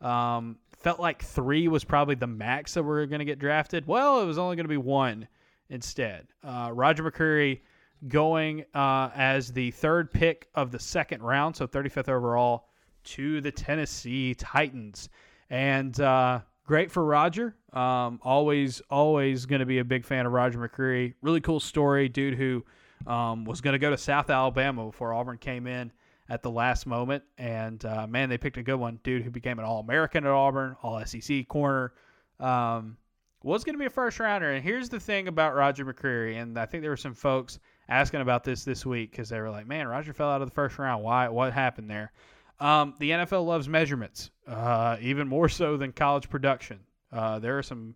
[0.00, 3.86] Um, felt like three was probably the max that we are going to get drafted.
[3.86, 5.26] Well, it was only going to be one
[5.70, 6.28] instead.
[6.42, 7.60] Uh, Roger McCreary
[8.06, 12.68] going uh, as the third pick of the second round, so 35th overall
[13.04, 15.08] to the Tennessee Titans.
[15.50, 17.56] And uh, great for Roger.
[17.72, 21.14] Um, always, always going to be a big fan of Roger McCreary.
[21.22, 22.62] Really cool story, dude who
[23.06, 25.90] um, was going to go to South Alabama before Auburn came in
[26.28, 27.24] at the last moment.
[27.38, 29.00] And uh, man, they picked a good one.
[29.02, 31.94] Dude who became an All American at Auburn, All SEC corner.
[32.38, 32.98] Um,
[33.42, 34.50] was going to be a first rounder.
[34.50, 37.58] And here's the thing about Roger McCreary, and I think there were some folks
[37.88, 40.54] asking about this this week because they were like, "Man, Roger fell out of the
[40.54, 41.02] first round.
[41.02, 41.28] Why?
[41.28, 42.12] What happened there?"
[42.60, 46.80] Um, the NFL loves measurements, uh, even more so than college production.
[47.12, 47.94] Uh, there are some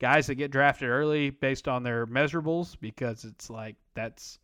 [0.00, 4.38] guys that get drafted early based on their measurables because it's like that's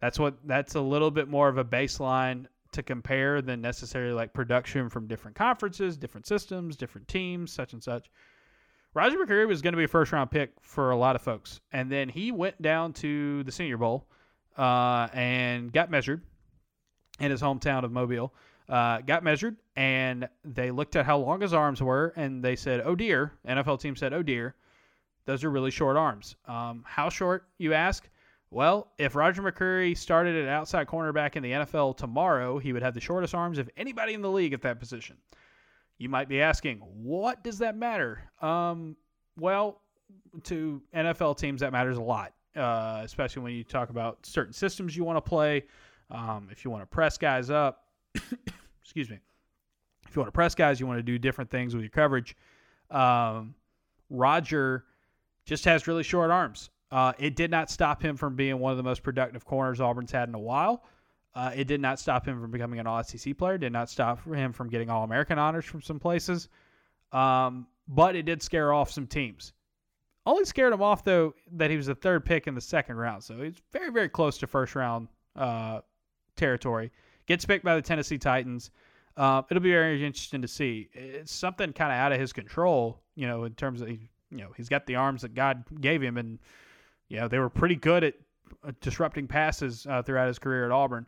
[0.00, 4.32] that's what that's a little bit more of a baseline to compare than necessarily like
[4.32, 8.10] production from different conferences, different systems, different teams, such and such.
[8.94, 11.60] Roger McCreary was going to be a first round pick for a lot of folks,
[11.72, 14.06] and then he went down to the Senior Bowl
[14.56, 16.22] uh, and got measured
[17.20, 18.34] in his hometown of Mobile
[18.72, 22.80] uh, got measured and they looked at how long his arms were and they said,
[22.86, 24.54] oh dear, NFL team said, oh dear,
[25.26, 26.36] those are really short arms.
[26.48, 28.08] Um, how short, you ask?
[28.50, 32.94] Well, if Roger McCreary started at outside cornerback in the NFL tomorrow, he would have
[32.94, 35.18] the shortest arms of anybody in the league at that position.
[35.98, 38.22] You might be asking, what does that matter?
[38.40, 38.96] Um,
[39.38, 39.82] well,
[40.44, 44.96] to NFL teams that matters a lot, uh, especially when you talk about certain systems
[44.96, 45.64] you want to play.
[46.10, 47.84] Um, if you want to press guys up,
[48.82, 49.18] excuse me.
[50.08, 52.36] If you want to press guys, you want to do different things with your coverage.
[52.90, 53.54] Um,
[54.10, 54.84] Roger
[55.44, 56.70] just has really short arms.
[56.90, 60.12] Uh, it did not stop him from being one of the most productive corners Auburn's
[60.12, 60.84] had in a while.
[61.34, 63.56] Uh, it did not stop him from becoming an All SEC player.
[63.56, 66.48] Did not stop him from getting All American honors from some places.
[67.12, 69.54] Um, but it did scare off some teams.
[70.24, 73.24] Only scared him off though that he was the third pick in the second round,
[73.24, 75.80] so he's very very close to first round uh,
[76.36, 76.92] territory.
[77.32, 78.70] Gets picked by the Tennessee Titans.
[79.16, 80.90] Uh, it'll be very interesting to see.
[80.92, 83.98] It's something kind of out of his control, you know, in terms of you
[84.30, 86.38] know he's got the arms that God gave him, and
[87.08, 88.14] you know they were pretty good at
[88.62, 91.06] uh, disrupting passes uh, throughout his career at Auburn.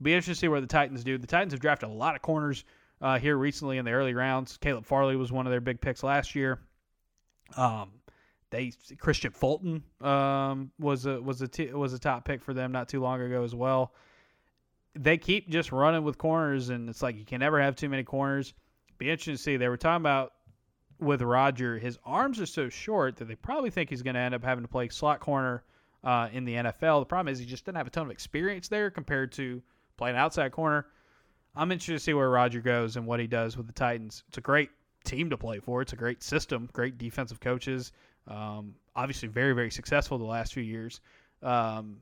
[0.00, 1.18] Be interesting to see where the Titans do.
[1.18, 2.64] The Titans have drafted a lot of corners
[3.00, 4.56] uh, here recently in the early rounds.
[4.58, 6.60] Caleb Farley was one of their big picks last year.
[7.56, 7.90] Um,
[8.50, 8.70] they
[9.02, 12.88] Kristian Fulton um, was a was a t- was a top pick for them not
[12.88, 13.92] too long ago as well.
[14.96, 18.04] They keep just running with corners, and it's like you can never have too many
[18.04, 18.54] corners.
[18.98, 19.56] Be interesting to see.
[19.56, 20.32] They were talking about
[21.00, 24.34] with Roger, his arms are so short that they probably think he's going to end
[24.34, 25.64] up having to play slot corner
[26.02, 27.00] uh, in the NFL.
[27.00, 29.62] The problem is he just didn't have a ton of experience there compared to
[29.96, 30.86] playing outside corner.
[31.56, 34.24] I'm interested to see where Roger goes and what he does with the Titans.
[34.28, 34.70] It's a great
[35.04, 35.82] team to play for.
[35.82, 37.92] It's a great system, great defensive coaches.
[38.26, 41.00] Um, obviously, very very successful the last few years.
[41.42, 41.98] Um,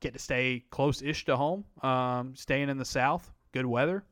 [0.00, 1.64] get to stay close-ish to home.
[1.82, 4.04] Um, staying in the South, good weather.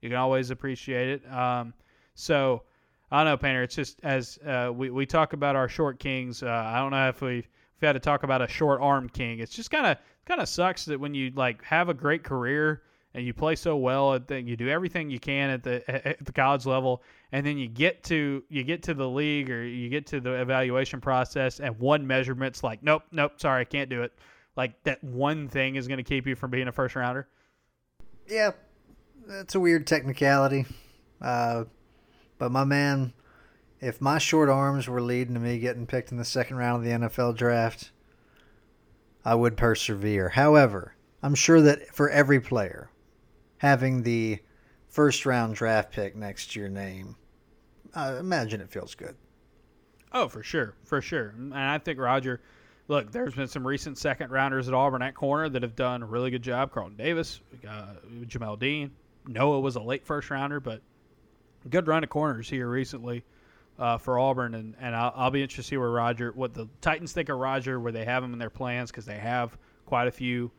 [0.00, 1.32] You can always appreciate it.
[1.32, 1.74] Um,
[2.14, 2.62] so
[3.10, 3.62] I don't know, Painter.
[3.62, 6.42] It's just as uh, we we talk about our short kings.
[6.42, 7.46] Uh, I don't know if we if
[7.80, 9.40] we had to talk about a short arm king.
[9.40, 12.82] It's just kind of kind of sucks that when you like have a great career
[13.14, 16.24] and you play so well at the, you do everything you can at the at
[16.24, 19.88] the college level and then you get to you get to the league or you
[19.88, 24.02] get to the evaluation process and one measurement's like nope nope sorry I can't do
[24.02, 24.12] it
[24.56, 27.28] like that one thing is going to keep you from being a first rounder
[28.28, 28.50] yeah
[29.26, 30.66] that's a weird technicality
[31.20, 31.64] uh,
[32.38, 33.12] but my man
[33.80, 36.84] if my short arms were leading to me getting picked in the second round of
[36.84, 37.90] the NFL draft
[39.24, 42.90] I would persevere however I'm sure that for every player
[43.58, 44.40] having the
[44.90, 47.16] first round draft pick next to your name,
[47.94, 49.16] I imagine it feels good.
[50.12, 51.34] Oh, for sure, for sure.
[51.36, 52.40] And I think Roger,
[52.90, 56.06] look, there's been some recent second rounders at Auburn at corner that have done a
[56.06, 56.72] really good job.
[56.72, 58.90] Carlton Davis, uh, Jamel Dean,
[59.28, 60.82] Noah was a late first rounder, but
[61.70, 63.22] good run of corners here recently
[63.78, 66.68] uh, for Auburn, and and I'll, I'll, be interested to see where Roger, what the
[66.80, 70.08] Titans think of Roger, where they have him in their plans because they have quite
[70.08, 70.50] a few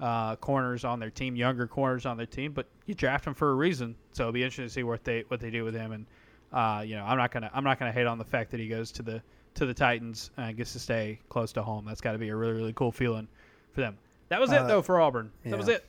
[0.00, 3.52] uh, corners on their team, younger corners on their team, but you draft him for
[3.52, 3.96] a reason.
[4.12, 5.92] So it'll be interesting to see what they what they do with him.
[5.92, 6.06] And
[6.52, 8.68] uh, you know, I'm not gonna I'm not gonna hate on the fact that he
[8.68, 9.22] goes to the
[9.54, 11.84] to the Titans and gets to stay close to home.
[11.86, 13.28] That's got to be a really really cool feeling
[13.72, 13.98] for them.
[14.28, 15.32] That was it uh, though for Auburn.
[15.44, 15.52] Yeah.
[15.52, 15.84] That was it.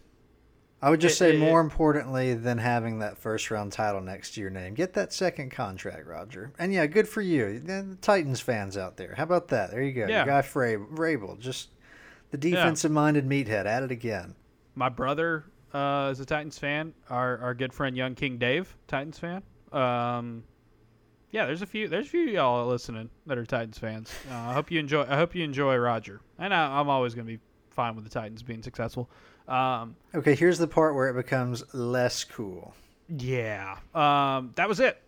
[0.84, 4.02] I would just it, say it, more it, importantly than having that first round title
[4.02, 6.52] next to your name, get that second contract, Roger.
[6.58, 7.60] And yeah, good for you.
[7.60, 9.14] The Titans fans out there.
[9.16, 9.70] How about that?
[9.70, 10.08] There you go.
[10.08, 10.26] Yeah.
[10.26, 11.40] Your guy Vrabel.
[11.40, 11.70] Just
[12.32, 14.34] the defensive minded meathead at it again.
[14.74, 16.94] My brother uh, is a Titans fan.
[17.10, 19.44] Our our good friend Young King Dave, Titans fan.
[19.72, 20.44] Um,
[21.32, 24.12] yeah, there's a few there's a few y'all listening that are Titans fans.
[24.30, 25.04] Uh, I hope you enjoy.
[25.04, 26.22] I hope you enjoy Roger.
[26.38, 29.10] And I, am always going to be fine with the Titans being successful.
[29.48, 32.74] Um, okay, here's the part where it becomes less cool.
[33.08, 35.02] Yeah, um, that was it.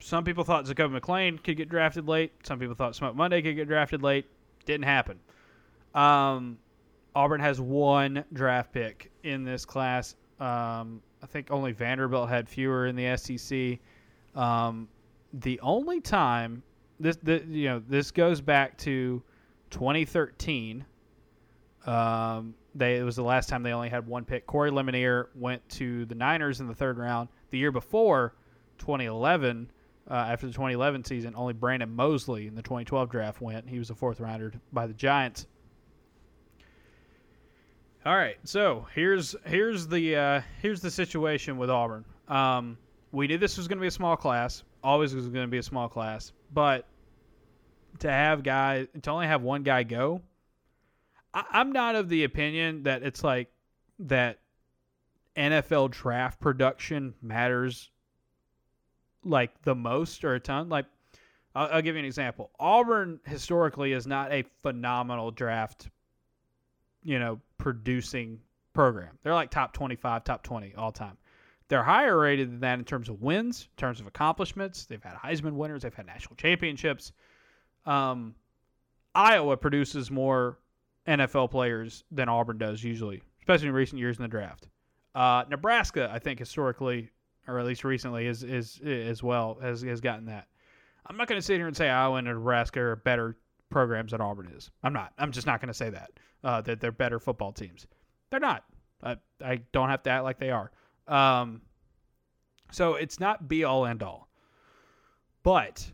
[0.00, 2.32] Some people thought Zakoby McClain could get drafted late.
[2.42, 4.26] Some people thought Smoke Monday could get drafted late.
[4.66, 5.18] Didn't happen.
[5.94, 6.58] Um,
[7.14, 10.16] Auburn has one draft pick in this class.
[10.40, 13.78] Um, I think only Vanderbilt had fewer in the SEC.
[14.34, 14.88] Um,
[15.32, 16.62] the only time
[17.00, 19.22] this, the, you know, this goes back to
[19.70, 20.84] 2013.
[21.86, 24.46] Um, they it was the last time they only had one pick.
[24.46, 27.28] Corey Lemonier went to the Niners in the third round.
[27.50, 28.34] The year before,
[28.78, 29.70] 2011,
[30.10, 33.68] uh, after the 2011 season, only Brandon Mosley in the 2012 draft went.
[33.68, 35.46] He was a fourth rounder by the Giants.
[38.04, 42.04] All right, so here's here's the uh, here's the situation with Auburn.
[42.28, 42.78] Um,
[43.12, 44.62] we knew this was going to be a small class.
[44.82, 46.86] Always was going to be a small class, but
[48.00, 50.22] to have guys to only have one guy go,
[51.32, 53.48] I, I'm not of the opinion that it's like
[54.00, 54.40] that
[55.36, 57.90] NFL draft production matters
[59.24, 60.68] like the most or a ton.
[60.68, 60.86] Like
[61.54, 62.50] I'll, I'll give you an example.
[62.58, 65.88] Auburn historically is not a phenomenal draft
[67.02, 68.40] you know, producing
[68.72, 69.18] program.
[69.22, 71.16] They're like top 25, top 20 all time.
[71.72, 74.84] They're higher rated than that in terms of wins, in terms of accomplishments.
[74.84, 77.12] They've had Heisman winners, they've had national championships.
[77.86, 78.34] Um,
[79.14, 80.58] Iowa produces more
[81.08, 84.68] NFL players than Auburn does usually, especially in recent years in the draft.
[85.14, 87.08] Uh, Nebraska, I think historically,
[87.48, 90.48] or at least recently, is is as well has has gotten that.
[91.06, 93.38] I'm not going to sit here and say Iowa and Nebraska are better
[93.70, 94.70] programs than Auburn is.
[94.82, 95.14] I'm not.
[95.16, 96.10] I'm just not going to say that
[96.44, 97.86] uh, that they're better football teams.
[98.28, 98.62] They're not.
[99.02, 100.70] I, I don't have to act like they are.
[101.08, 101.62] Um,
[102.70, 104.28] so it's not be all end all,
[105.42, 105.90] but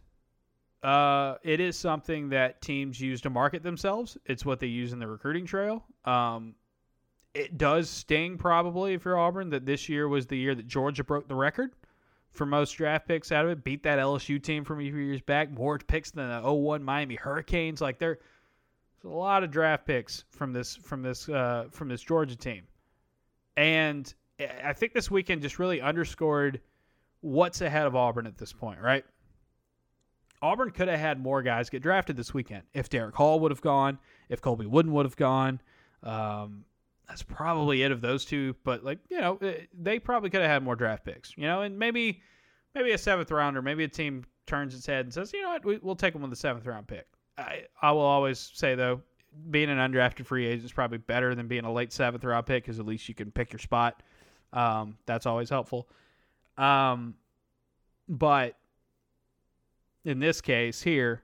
[0.83, 4.17] uh, it is something that teams use to market themselves.
[4.27, 5.85] It's what they use in the recruiting trail.
[6.05, 6.55] Um,
[7.35, 11.05] it does sting probably if you're Auburn that this year was the year that Georgia
[11.05, 11.73] broke the record
[12.33, 13.65] for most draft picks out of it.
[13.65, 15.51] Beat that LSU team from a few years back.
[15.51, 17.81] More picks than the 01 Miami Hurricanes.
[17.81, 18.19] Like there,
[19.03, 22.63] there's a lot of draft picks from this from this uh, from this Georgia team,
[23.57, 26.61] and I think this weekend just really underscored
[27.21, 28.81] what's ahead of Auburn at this point.
[28.81, 29.05] Right.
[30.41, 33.61] Auburn could have had more guys get drafted this weekend if Derick Hall would have
[33.61, 35.61] gone, if Colby Wooden would have gone.
[36.05, 36.65] Um,
[37.09, 38.55] that's probably it of those two.
[38.63, 41.37] But like you know, eh, they probably could have had more draft picks.
[41.37, 42.23] You know, and maybe
[42.75, 45.65] maybe a seventh rounder, maybe a team turns its head and says, you know what,
[45.65, 47.07] we, will take them with the seventh round pick.
[47.37, 49.01] I I will always say though,
[49.51, 52.65] being an undrafted free agent is probably better than being a late seventh round pick
[52.65, 54.03] because at least you can pick your spot.
[54.53, 55.89] Um, that's always helpful.
[56.57, 57.15] Um,
[58.09, 58.57] but
[60.05, 61.23] in this case here,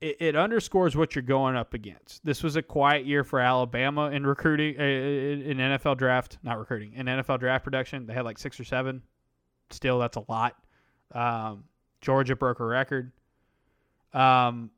[0.00, 2.24] it, it, underscores what you're going up against.
[2.24, 6.92] This was a quiet year for Alabama in recruiting, uh, in NFL draft, not recruiting,
[6.94, 8.06] in NFL draft production.
[8.06, 9.02] They had like six or seven.
[9.70, 10.56] Still, that's a lot.
[11.12, 11.64] Um,
[12.00, 13.10] Georgia broke a record.
[14.14, 14.70] Um,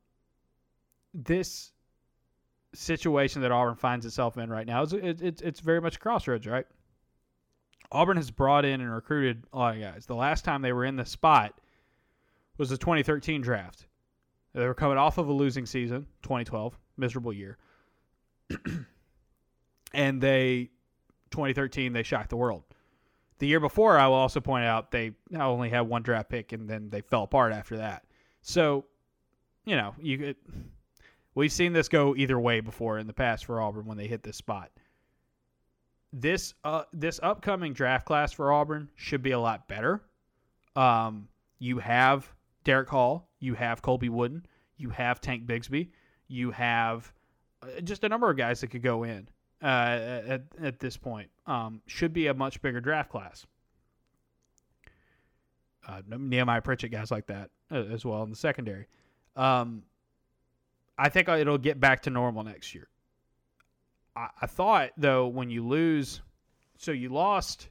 [1.12, 1.72] this
[2.74, 6.46] situation that Auburn finds itself in right now is it, it, it's very much crossroads,
[6.46, 6.66] right?
[7.92, 10.06] Auburn has brought in and recruited a lot of guys.
[10.06, 11.60] The last time they were in the spot
[12.56, 13.86] was the 2013 draft.
[14.54, 17.58] They were coming off of a losing season, 2012, miserable year.
[19.94, 20.70] and they
[21.30, 22.64] 2013 they shocked the world.
[23.38, 26.68] The year before, I will also point out they only had one draft pick and
[26.68, 28.04] then they fell apart after that.
[28.42, 28.84] So,
[29.64, 30.34] you know, you
[31.40, 34.22] we've seen this go either way before in the past for Auburn when they hit
[34.22, 34.70] this spot.
[36.12, 40.02] This uh, this upcoming draft class for Auburn should be a lot better.
[40.76, 41.28] Um,
[41.58, 42.30] you have
[42.64, 44.44] Derick Hall, you have Colby Wooden,
[44.76, 45.88] you have Tank Bigsby,
[46.28, 47.10] you have
[47.62, 49.26] uh, just a number of guys that could go in
[49.62, 51.30] uh, at at this point.
[51.46, 53.46] Um, should be a much bigger draft class.
[55.88, 58.88] Uh, Nehemiah Pritchett, guys like that uh, as well in the secondary.
[59.36, 59.84] Um,
[61.00, 62.88] I think it'll get back to normal next year.
[64.14, 66.20] I, I thought though when you lose,
[66.78, 67.68] so you lost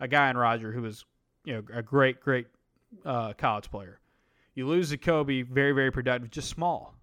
[0.00, 1.04] a guy in Roger who was
[1.44, 2.46] you know a great great
[3.04, 4.00] uh, college player.
[4.54, 6.94] You lose Zakoby, very, very productive, just small.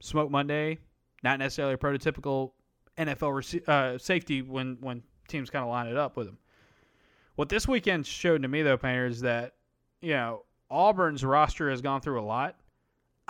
[0.00, 0.78] Smoke Monday,
[1.22, 2.52] not necessarily a prototypical
[2.96, 6.38] NFL uh, safety when, when teams kind of line it up with him.
[7.34, 9.54] What this weekend showed to me, though, Painter, is that,
[10.00, 12.59] you know, Auburn's roster has gone through a lot.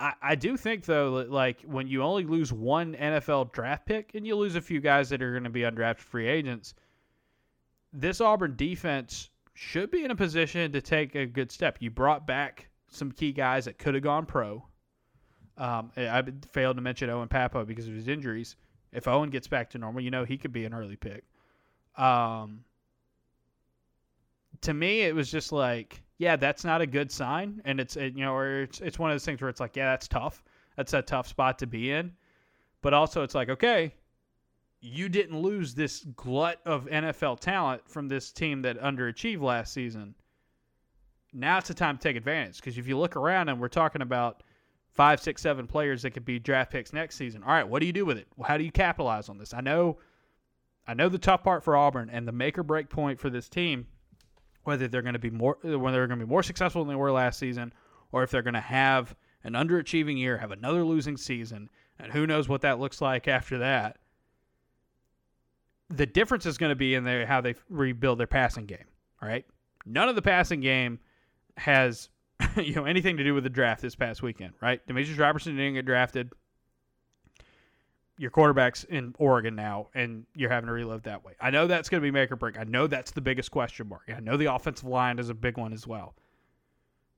[0.01, 4.15] I, I do think, though, that, like, when you only lose one NFL draft pick
[4.15, 6.73] and you lose a few guys that are going to be undrafted free agents,
[7.93, 11.77] this Auburn defense should be in a position to take a good step.
[11.79, 14.65] You brought back some key guys that could have gone pro.
[15.57, 18.55] Um, I failed to mention Owen Pappoe because of his injuries.
[18.91, 21.23] If Owen gets back to normal, you know he could be an early pick.
[21.95, 22.63] Um,
[24.61, 28.15] to me, it was just like, yeah, that's not a good sign, and it's it,
[28.15, 30.43] you know, or it's it's one of those things where it's like, yeah, that's tough.
[30.77, 32.13] That's a tough spot to be in,
[32.81, 33.93] but also it's like, okay,
[34.79, 40.15] you didn't lose this glut of NFL talent from this team that underachieved last season
[41.33, 44.01] now it's the time to take advantage because if you look around and we're talking
[44.01, 44.43] about
[44.93, 47.43] five, six, seven players that could be draft picks next season.
[47.43, 48.27] All right, what do you do with it?
[48.43, 49.53] How do you capitalize on this?
[49.53, 49.97] I know,
[50.87, 53.47] I know the tough part for Auburn and the make or break point for this
[53.47, 53.87] team,
[54.63, 56.99] whether they're going to be more, whether they're going to be more successful than they
[56.99, 57.73] were last season,
[58.11, 62.27] or if they're going to have an underachieving year, have another losing season, and who
[62.27, 63.97] knows what that looks like after that.
[65.89, 68.85] The difference is going to be in their how they rebuild their passing game.
[69.21, 69.45] All right,
[69.85, 70.99] none of the passing game
[71.57, 72.09] has
[72.55, 74.85] you know anything to do with the draft this past weekend, right?
[74.87, 76.31] Demetrius Robertson didn't get drafted.
[78.21, 81.33] Your quarterback's in Oregon now, and you're having to reload that way.
[81.39, 82.59] I know that's going to be make or break.
[82.59, 84.03] I know that's the biggest question mark.
[84.15, 86.15] I know the offensive line is a big one as well.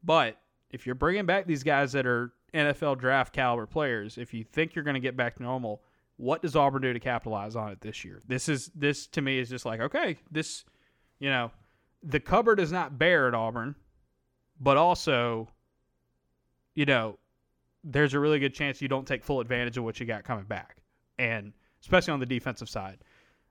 [0.04, 0.38] But
[0.72, 4.76] if you're bringing back these guys that are NFL draft caliber players, if you think
[4.76, 5.82] you're going to get back to normal,
[6.18, 8.22] what does Auburn do to capitalize on it this year?
[8.28, 10.64] This is this to me is just like okay, this,
[11.20, 11.52] you know,
[12.02, 13.76] the cupboard is not bare at Auburn
[14.60, 15.50] but also,
[16.76, 17.18] you know,
[17.84, 20.46] there's a really good chance you don't take full advantage of what you got coming
[20.46, 20.78] back,
[21.20, 23.00] and especially on the defensive side.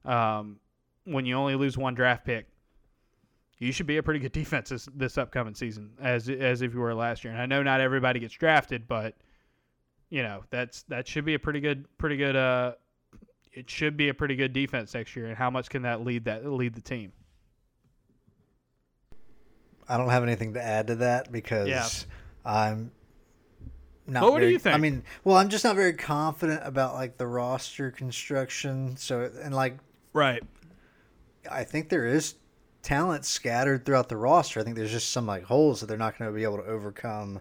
[0.05, 0.59] Um,
[1.05, 2.47] when you only lose one draft pick,
[3.59, 6.81] you should be a pretty good defense this, this upcoming season, as as if you
[6.81, 7.33] were last year.
[7.33, 9.15] And I know not everybody gets drafted, but
[10.11, 12.73] you know that's that should be a pretty good pretty good uh
[13.53, 15.27] it should be a pretty good defense next year.
[15.27, 17.13] And how much can that lead that lead the team?
[19.89, 21.89] I don't have anything to add to that because Yeah.
[22.45, 22.91] I'm
[24.07, 24.23] not.
[24.23, 24.75] Well, what do you think?
[24.75, 28.97] I mean, well, I'm just not very confident about like the roster construction.
[28.97, 29.79] So and like
[30.13, 30.43] Right.
[31.51, 32.35] I think there is
[32.83, 34.61] talent scattered throughout the roster.
[34.61, 36.65] I think there's just some like holes that they're not going to be able to
[36.65, 37.41] overcome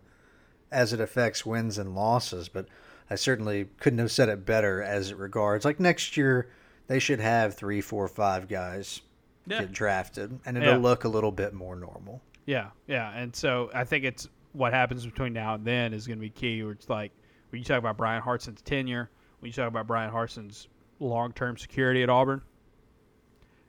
[0.72, 2.48] as it affects wins and losses.
[2.50, 2.68] But
[3.10, 6.50] I certainly couldn't have said it better as it regards like next year
[6.88, 9.02] they should have three, four, five guys
[9.48, 9.62] Yeah.
[9.62, 10.78] get drafted, and it'll Yeah.
[10.78, 12.22] look a little bit more normal.
[12.46, 16.18] Yeah, yeah, and so I think it's what happens between now and then is going
[16.18, 16.64] to be key.
[16.64, 17.12] Where it's like
[17.50, 20.68] when you talk about Bryan Harsin's tenure, when you talk about Bryan Harsin's
[21.00, 22.42] long-term security at Auburn,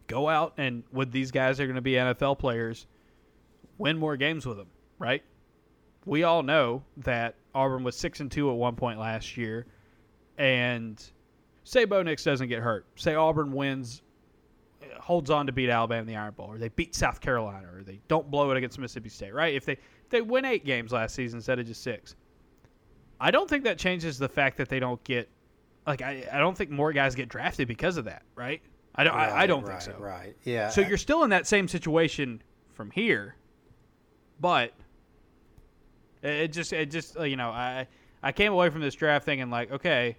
[0.06, 2.86] go out and with these guys that are going to be NFL players,
[3.78, 4.68] win more games with them.
[4.98, 5.22] Right?
[6.04, 9.66] We all know that Auburn was six and two at one point last year,
[10.38, 11.02] and
[11.64, 14.02] say Bo Nix doesn't get hurt, say Auburn wins
[14.98, 17.82] holds on to beat Alabama in the Iron Bowl, or they beat South Carolina, or
[17.82, 19.54] they don't blow it against Mississippi State, right?
[19.54, 19.78] If they
[20.12, 22.14] they win eight games last season instead of just six,
[23.20, 25.28] I don't think that changes the fact that they don't get
[25.86, 28.62] like I, I don't think more guys get drafted because of that, right?
[28.94, 30.02] I don't I, I don't right, think so.
[30.02, 30.36] Right.
[30.44, 30.68] Yeah.
[30.68, 32.42] So you're still in that same situation
[32.74, 33.36] from here,
[34.40, 34.72] but
[36.22, 37.88] it just it just you know I
[38.22, 40.16] I came away from this draft thinking like okay,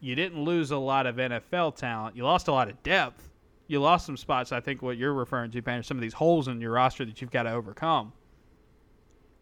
[0.00, 3.30] you didn't lose a lot of NFL talent, you lost a lot of depth,
[3.68, 4.52] you lost some spots.
[4.52, 7.20] I think what you're referring to, Painter, some of these holes in your roster that
[7.20, 8.12] you've got to overcome.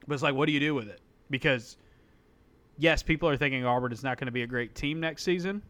[0.07, 1.01] But it's like, what do you do with it?
[1.29, 1.77] Because
[2.79, 5.63] yes, people are thinking Auburn is not going to be a great team next season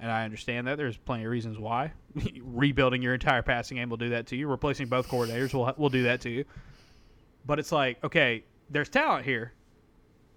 [0.00, 0.76] and I understand that.
[0.76, 1.92] There's plenty of reasons why.
[2.42, 4.48] Rebuilding your entire passing game will do that to you.
[4.48, 6.44] Replacing both coordinators will will do that to you.
[7.46, 9.52] But it's like, okay, there's talent here.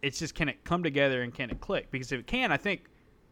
[0.02, 1.92] It's just can it come together and can it click?
[1.92, 2.86] Because if it can, I think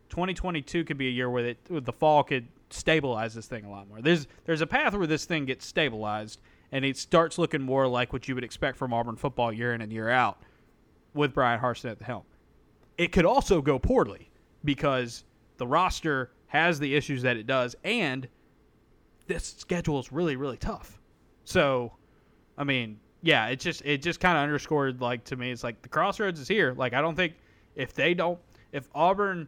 [0.09, 3.87] 2022 could be a year where it, the fall could stabilize this thing a lot
[3.87, 4.01] more.
[4.01, 8.13] There's there's a path where this thing gets stabilized and it starts looking more like
[8.13, 10.41] what you would expect from Auburn football year in and year out
[11.13, 12.23] with Bryan Harsin at the helm.
[12.97, 14.29] It could also go poorly
[14.63, 15.23] because
[15.57, 18.27] the roster has the issues that it does, and
[19.27, 20.99] this schedule is really, really tough.
[21.43, 21.93] So,
[22.57, 25.81] I mean, yeah, it just it just kind of underscored like to me, it's like
[25.81, 26.73] the crossroads is here.
[26.75, 27.33] Like I don't think
[27.75, 28.39] if they don't
[28.71, 29.47] if Auburn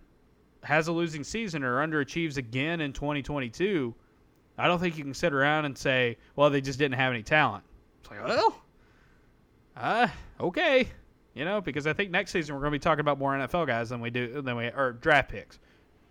[0.63, 3.95] has a losing season or underachieves again in 2022,
[4.61, 7.23] I don't think you can sit around and say, well, they just didn't have any
[7.23, 7.63] talent.
[8.01, 8.61] It's like, well,
[9.75, 10.07] uh,
[10.39, 10.87] okay,
[11.33, 13.65] you know, because I think next season we're going to be talking about more NFL
[13.65, 15.57] guys than we do than we or draft picks.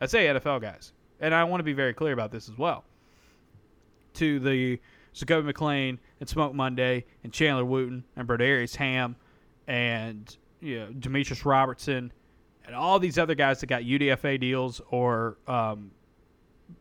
[0.01, 2.85] I say NFL guys, and I want to be very clear about this as well.
[4.15, 4.81] To the
[5.15, 9.15] Zakoby McClain and Smoke Monday and Chandler Wooten and Brodarious Hamm
[9.69, 12.13] and you know Demetrius Robertson
[12.65, 15.93] and all these other guys that got UDFA deals or um,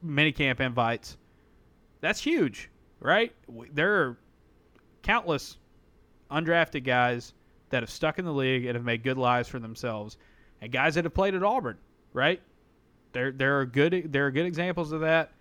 [0.03, 1.17] minicamp invites.
[2.01, 2.69] That's huge,
[2.99, 3.33] right?
[3.73, 4.17] There are
[5.03, 5.57] countless
[6.31, 7.33] undrafted guys
[7.69, 10.17] that have stuck in the league and have made good lives for themselves,
[10.61, 11.77] and guys that have played at Auburn,
[12.13, 12.41] right?
[13.11, 15.31] There, there are good, there are good examples of that.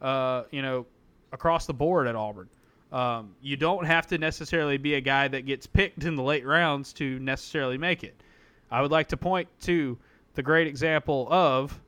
[0.00, 0.86] Uh, you know,
[1.32, 2.48] across the board at Auburn.
[2.92, 6.46] Um, you don't have to necessarily be a guy that gets picked in the late
[6.46, 8.14] rounds to necessarily make it.
[8.70, 9.98] I would like to point to
[10.34, 11.78] the great example of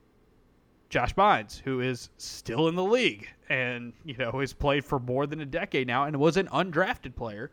[0.89, 5.27] Josh Bynes, who is still in the league and you know has played for more
[5.27, 7.51] than a decade now and was an undrafted player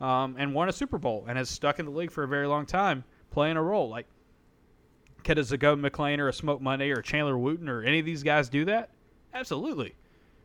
[0.00, 2.46] um, and won a Super Bowl and has stuck in the league for a very
[2.46, 3.88] long time playing a role.
[3.88, 4.06] Like,
[5.24, 8.22] could a Zakoby McClain or a Smoke Monday or Chandler Wooten or any of these
[8.22, 8.90] guys do that?
[9.34, 9.94] Absolutely.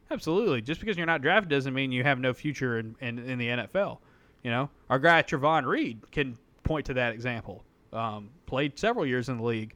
[0.10, 0.62] Absolutely.
[0.62, 3.48] Just because you're not drafted doesn't mean you have no future in, in, in the
[3.48, 3.98] NFL.
[4.44, 7.64] You know, our guy Trevon Reed can point to that example.
[7.92, 9.74] Um, played several years in the league,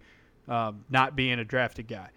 [0.47, 2.09] um, not being a drafted guy.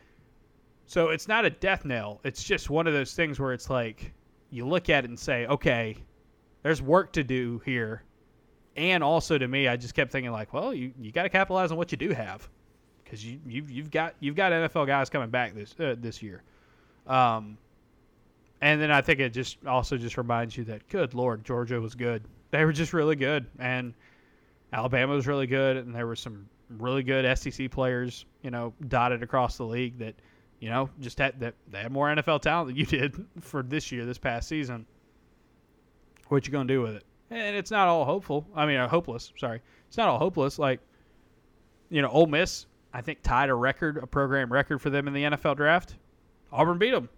[0.86, 2.20] So it's not a death knell.
[2.24, 4.12] It's just one of those things where it's like
[4.50, 5.96] you look at it and say, okay,
[6.62, 8.02] there's work to do here.
[8.76, 11.70] And also to me, I just kept thinking like, well, you, you got to capitalize
[11.70, 12.48] on what you do have
[13.04, 16.42] because you you've, you've got you've got NFL guys coming back this uh, this year.
[17.06, 17.58] Um,
[18.60, 21.94] and then I think it just also just reminds you that good lord, Georgia was
[21.94, 22.24] good.
[22.50, 23.94] They were just really good, and
[24.72, 29.22] Alabama was really good, and there were some really good SEC players, you know, dotted
[29.22, 30.14] across the league that,
[30.64, 33.92] you know, just had that they had more NFL talent than you did for this
[33.92, 34.86] year, this past season.
[36.28, 37.04] What you gonna do with it?
[37.30, 38.46] And it's not all hopeful.
[38.56, 39.30] I mean, uh, hopeless.
[39.36, 40.58] Sorry, it's not all hopeless.
[40.58, 40.80] Like
[41.90, 42.64] you know, Ole Miss,
[42.94, 45.96] I think tied a record, a program record for them in the NFL draft.
[46.50, 47.10] Auburn beat them,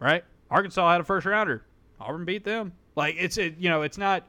[0.00, 0.24] right?
[0.50, 1.64] Arkansas had a first rounder.
[2.00, 2.72] Auburn beat them.
[2.96, 4.26] Like it's it, you know, it's not,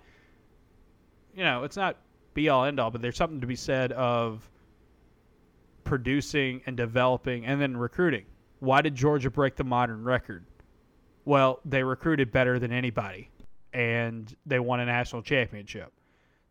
[1.35, 1.97] you know, it's not
[2.35, 4.47] be all end all, but there's something to be said of
[5.85, 8.25] producing and developing and then recruiting.
[8.63, 10.45] Why did Georgia break the modern record?
[11.25, 13.29] Well, they recruited better than anybody
[13.73, 15.91] and they won a national championship.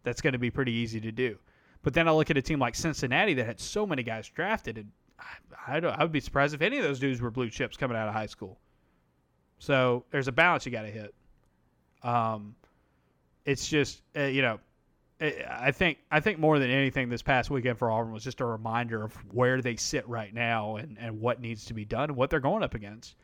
[0.03, 1.39] That's going to be pretty easy to do.
[1.83, 4.79] But then I look at a team like Cincinnati that had so many guys drafted,
[4.79, 4.91] and
[5.67, 7.97] I, I, I would be surprised if any of those dudes were blue chips coming
[7.97, 8.59] out of high school.
[9.59, 11.15] So there's a balance you got to hit.
[12.03, 12.55] Um,
[13.45, 14.59] it's just uh, you know,
[15.23, 18.45] I think I think more than anything, this past weekend for Auburn was just a
[18.45, 22.17] reminder of where they sit right now and and what needs to be done and
[22.17, 23.15] what they're going up against.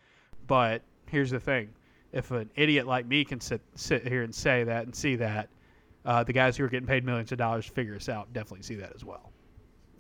[0.47, 1.71] But here's the thing:
[2.13, 5.49] if an idiot like me can sit sit here and say that and see that,
[6.05, 8.63] uh, the guys who are getting paid millions of dollars to figure this out definitely
[8.63, 9.33] see that as well.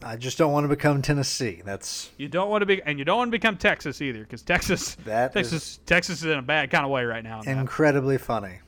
[0.02, 1.62] I just don't want to become Tennessee.
[1.64, 4.42] That's you don't want to be, and you don't want to become Texas either, because
[4.42, 7.40] Texas, that Texas, Texas is in a bad kind of way right now.
[7.42, 8.60] Incredibly funny.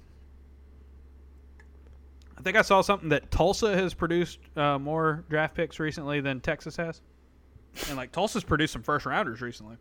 [2.40, 6.40] I think I saw something that Tulsa has produced uh, more draft picks recently than
[6.40, 7.02] Texas has,
[7.88, 9.76] and like Tulsa's produced some first rounders recently,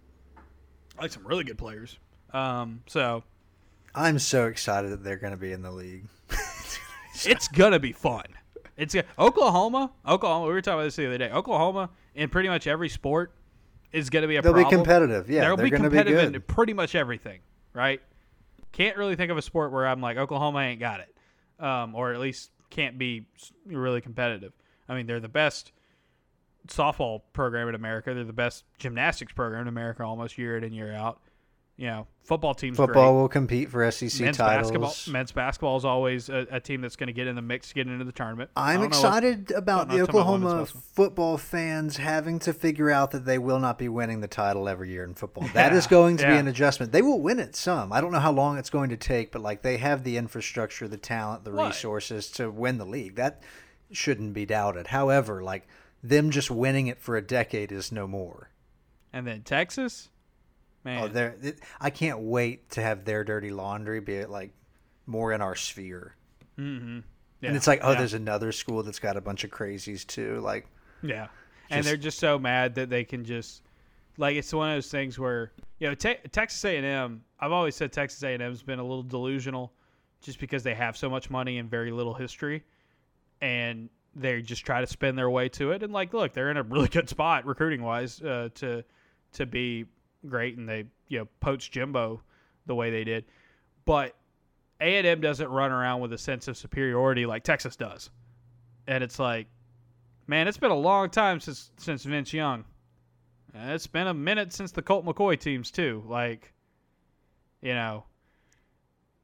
[0.99, 1.97] like some really good players.
[2.33, 3.23] Um, so
[3.95, 6.03] I'm so excited that they're going to be in the league.
[7.23, 8.25] it's gonna be fun.
[8.75, 9.91] It's Oklahoma.
[10.05, 10.47] Oklahoma.
[10.47, 11.31] We were talking about this the other day.
[11.31, 13.31] Oklahoma in pretty much every sport
[13.93, 14.41] is going to be a.
[14.41, 14.69] They'll problem.
[14.69, 15.29] be competitive.
[15.29, 17.39] Yeah, they'll be competitive be in pretty much everything.
[17.71, 18.01] Right.
[18.73, 21.15] Can't really think of a sport where I'm like Oklahoma ain't got it,
[21.59, 23.25] um, or at least can't be
[23.65, 24.53] really competitive.
[24.87, 25.71] I mean, they're the best
[26.67, 28.13] softball program in America.
[28.13, 31.21] They're the best gymnastics program in America, almost year in and year out
[31.79, 32.75] you know, football teams.
[32.75, 33.21] Football great.
[33.21, 34.69] will compete for SEC men's titles.
[34.69, 37.71] Basketball, men's basketball is always a, a team that's going to get in the mix,
[37.71, 38.49] get into the tournament.
[38.53, 43.61] I'm excited what, about the Oklahoma football fans having to figure out that they will
[43.61, 45.45] not be winning the title every year in football.
[45.45, 46.33] Yeah, that is going to yeah.
[46.33, 46.91] be an adjustment.
[46.91, 47.93] They will win it some.
[47.93, 50.85] I don't know how long it's going to take, but like they have the infrastructure,
[50.89, 51.67] the talent, the what?
[51.67, 53.15] resources to win the league.
[53.15, 53.41] That
[53.89, 54.87] shouldn't be doubted.
[54.87, 55.65] However, like
[56.03, 58.49] them just winning it for a decade is no more.
[59.13, 60.09] And then Texas
[60.83, 61.03] Man.
[61.03, 61.35] Oh, there!
[61.79, 64.51] I can't wait to have their dirty laundry be like
[65.05, 66.15] more in our sphere.
[66.57, 66.99] Mm-hmm.
[67.41, 67.47] Yeah.
[67.47, 67.97] And it's like, oh, yeah.
[67.99, 70.39] there's another school that's got a bunch of crazies too.
[70.41, 70.67] Like,
[71.01, 71.31] yeah, just,
[71.71, 73.63] and they're just so mad that they can just
[74.17, 77.23] like it's one of those things where you know te- Texas A&M.
[77.39, 79.71] I've always said Texas A&M's been a little delusional,
[80.21, 82.63] just because they have so much money and very little history,
[83.41, 85.81] and they just try to spend their way to it.
[85.81, 88.83] And like, look, they're in a really good spot recruiting wise uh, to
[89.33, 89.85] to be
[90.27, 92.21] great and they you know poached Jimbo
[92.65, 93.25] the way they did,
[93.85, 94.15] but
[94.81, 98.09] A and M doesn't run around with a sense of superiority like Texas does,
[98.87, 99.47] and it's like,
[100.27, 102.65] man, it's been a long time since since Vince Young.
[103.53, 106.03] It's been a minute since the Colt McCoy teams too.
[106.07, 106.53] Like,
[107.61, 108.05] you know,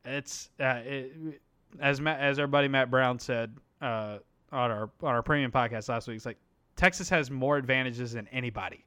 [0.03, 1.41] it's uh, it,
[1.79, 4.17] as Matt, as our buddy Matt Brown said uh,
[4.51, 6.17] on our on our premium podcast last week.
[6.17, 6.37] It's like
[6.75, 8.85] Texas has more advantages than anybody,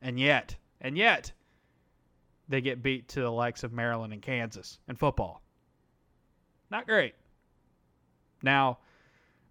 [0.00, 1.32] and yet and yet,
[2.48, 5.40] they get beat to the likes of Maryland and Kansas in football.
[6.70, 7.14] Not great.
[8.42, 8.78] Now,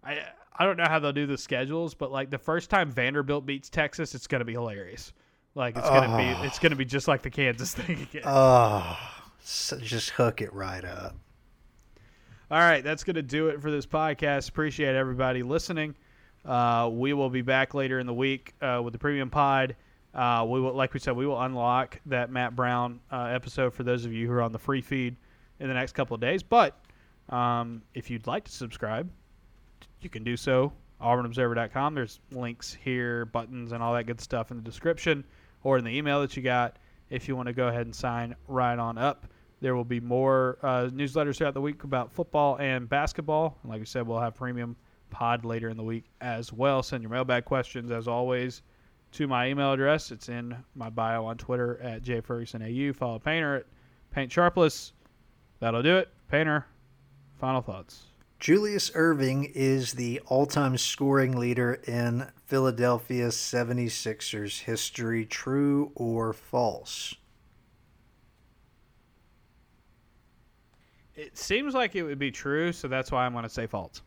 [0.04, 0.20] I
[0.54, 3.70] I don't know how they'll do the schedules, but like the first time Vanderbilt beats
[3.70, 5.12] Texas, it's gonna be hilarious.
[5.54, 8.22] Like it's gonna be it's gonna be just like the Kansas thing again.
[8.24, 8.98] Oh,
[9.42, 11.16] so just hook it right up.
[12.50, 14.50] All right, that's gonna do it for this podcast.
[14.50, 15.94] Appreciate everybody listening.
[16.44, 19.76] Uh, we will be back later in the week uh, with the premium pod.
[20.14, 23.82] Uh, we will, like we said, we will unlock that Matt Brown uh, episode for
[23.82, 25.16] those of you who are on the free feed
[25.58, 26.42] in the next couple of days.
[26.42, 26.78] But
[27.30, 29.10] um, if you'd like to subscribe,
[30.00, 30.72] you can do so.
[31.00, 31.94] AuburnObserver.com.
[31.94, 35.24] There's links here, buttons, and all that good stuff in the description
[35.64, 36.76] or in the email that you got.
[37.10, 39.26] If you want to go ahead and sign right on up,
[39.60, 43.58] there will be more uh, newsletters throughout the week about football and basketball.
[43.62, 44.76] And like I said, we'll have premium
[45.10, 46.82] pod later in the week as well.
[46.82, 48.62] Send your mailbag questions as always
[49.12, 50.10] to my email address.
[50.10, 52.94] It's in my bio on Twitter at jfergusonau.
[52.94, 53.66] Follow Painter at
[54.10, 54.92] Paint Sharpless.
[55.60, 56.08] That'll do it.
[56.28, 56.66] Painter,
[57.38, 58.04] final thoughts.
[58.40, 65.24] Julius Erving is the all time scoring leader in Philadelphia 76ers history.
[65.24, 67.14] True or false?
[71.14, 74.02] It seems like it would be true, so that's why I'm going to say false.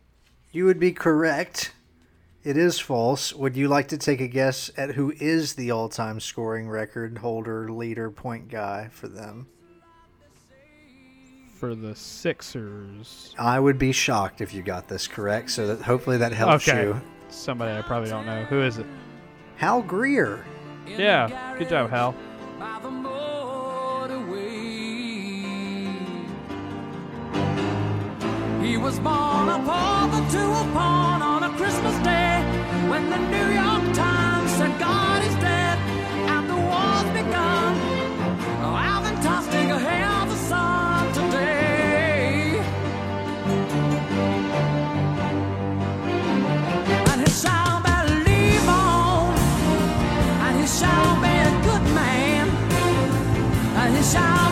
[0.51, 1.73] You would be correct.
[2.45, 3.33] It is false.
[3.33, 7.17] Would you like to take a guess at who is the all time scoring record
[7.17, 9.47] holder, leader, point guy for them?
[11.55, 13.33] For the Sixers.
[13.39, 16.83] I would be shocked if you got this correct, so that hopefully that helps okay.
[16.83, 17.01] you.
[17.29, 18.43] somebody I probably don't know.
[18.43, 18.85] Who is it?
[19.55, 20.45] Hal Greer.
[20.85, 22.13] Yeah, good job, Hal.
[22.59, 24.43] by the motorway.
[28.63, 32.24] He was born a father to a pawn on a Christmas day
[32.89, 35.77] when the New York Times said God is dead
[36.33, 37.73] and the war's begun.
[38.91, 42.59] Alvin Tostinger hailed the sun today.
[47.11, 49.33] And he shall believe on
[50.45, 52.47] and he shall be a good man,
[53.81, 54.44] and he shall be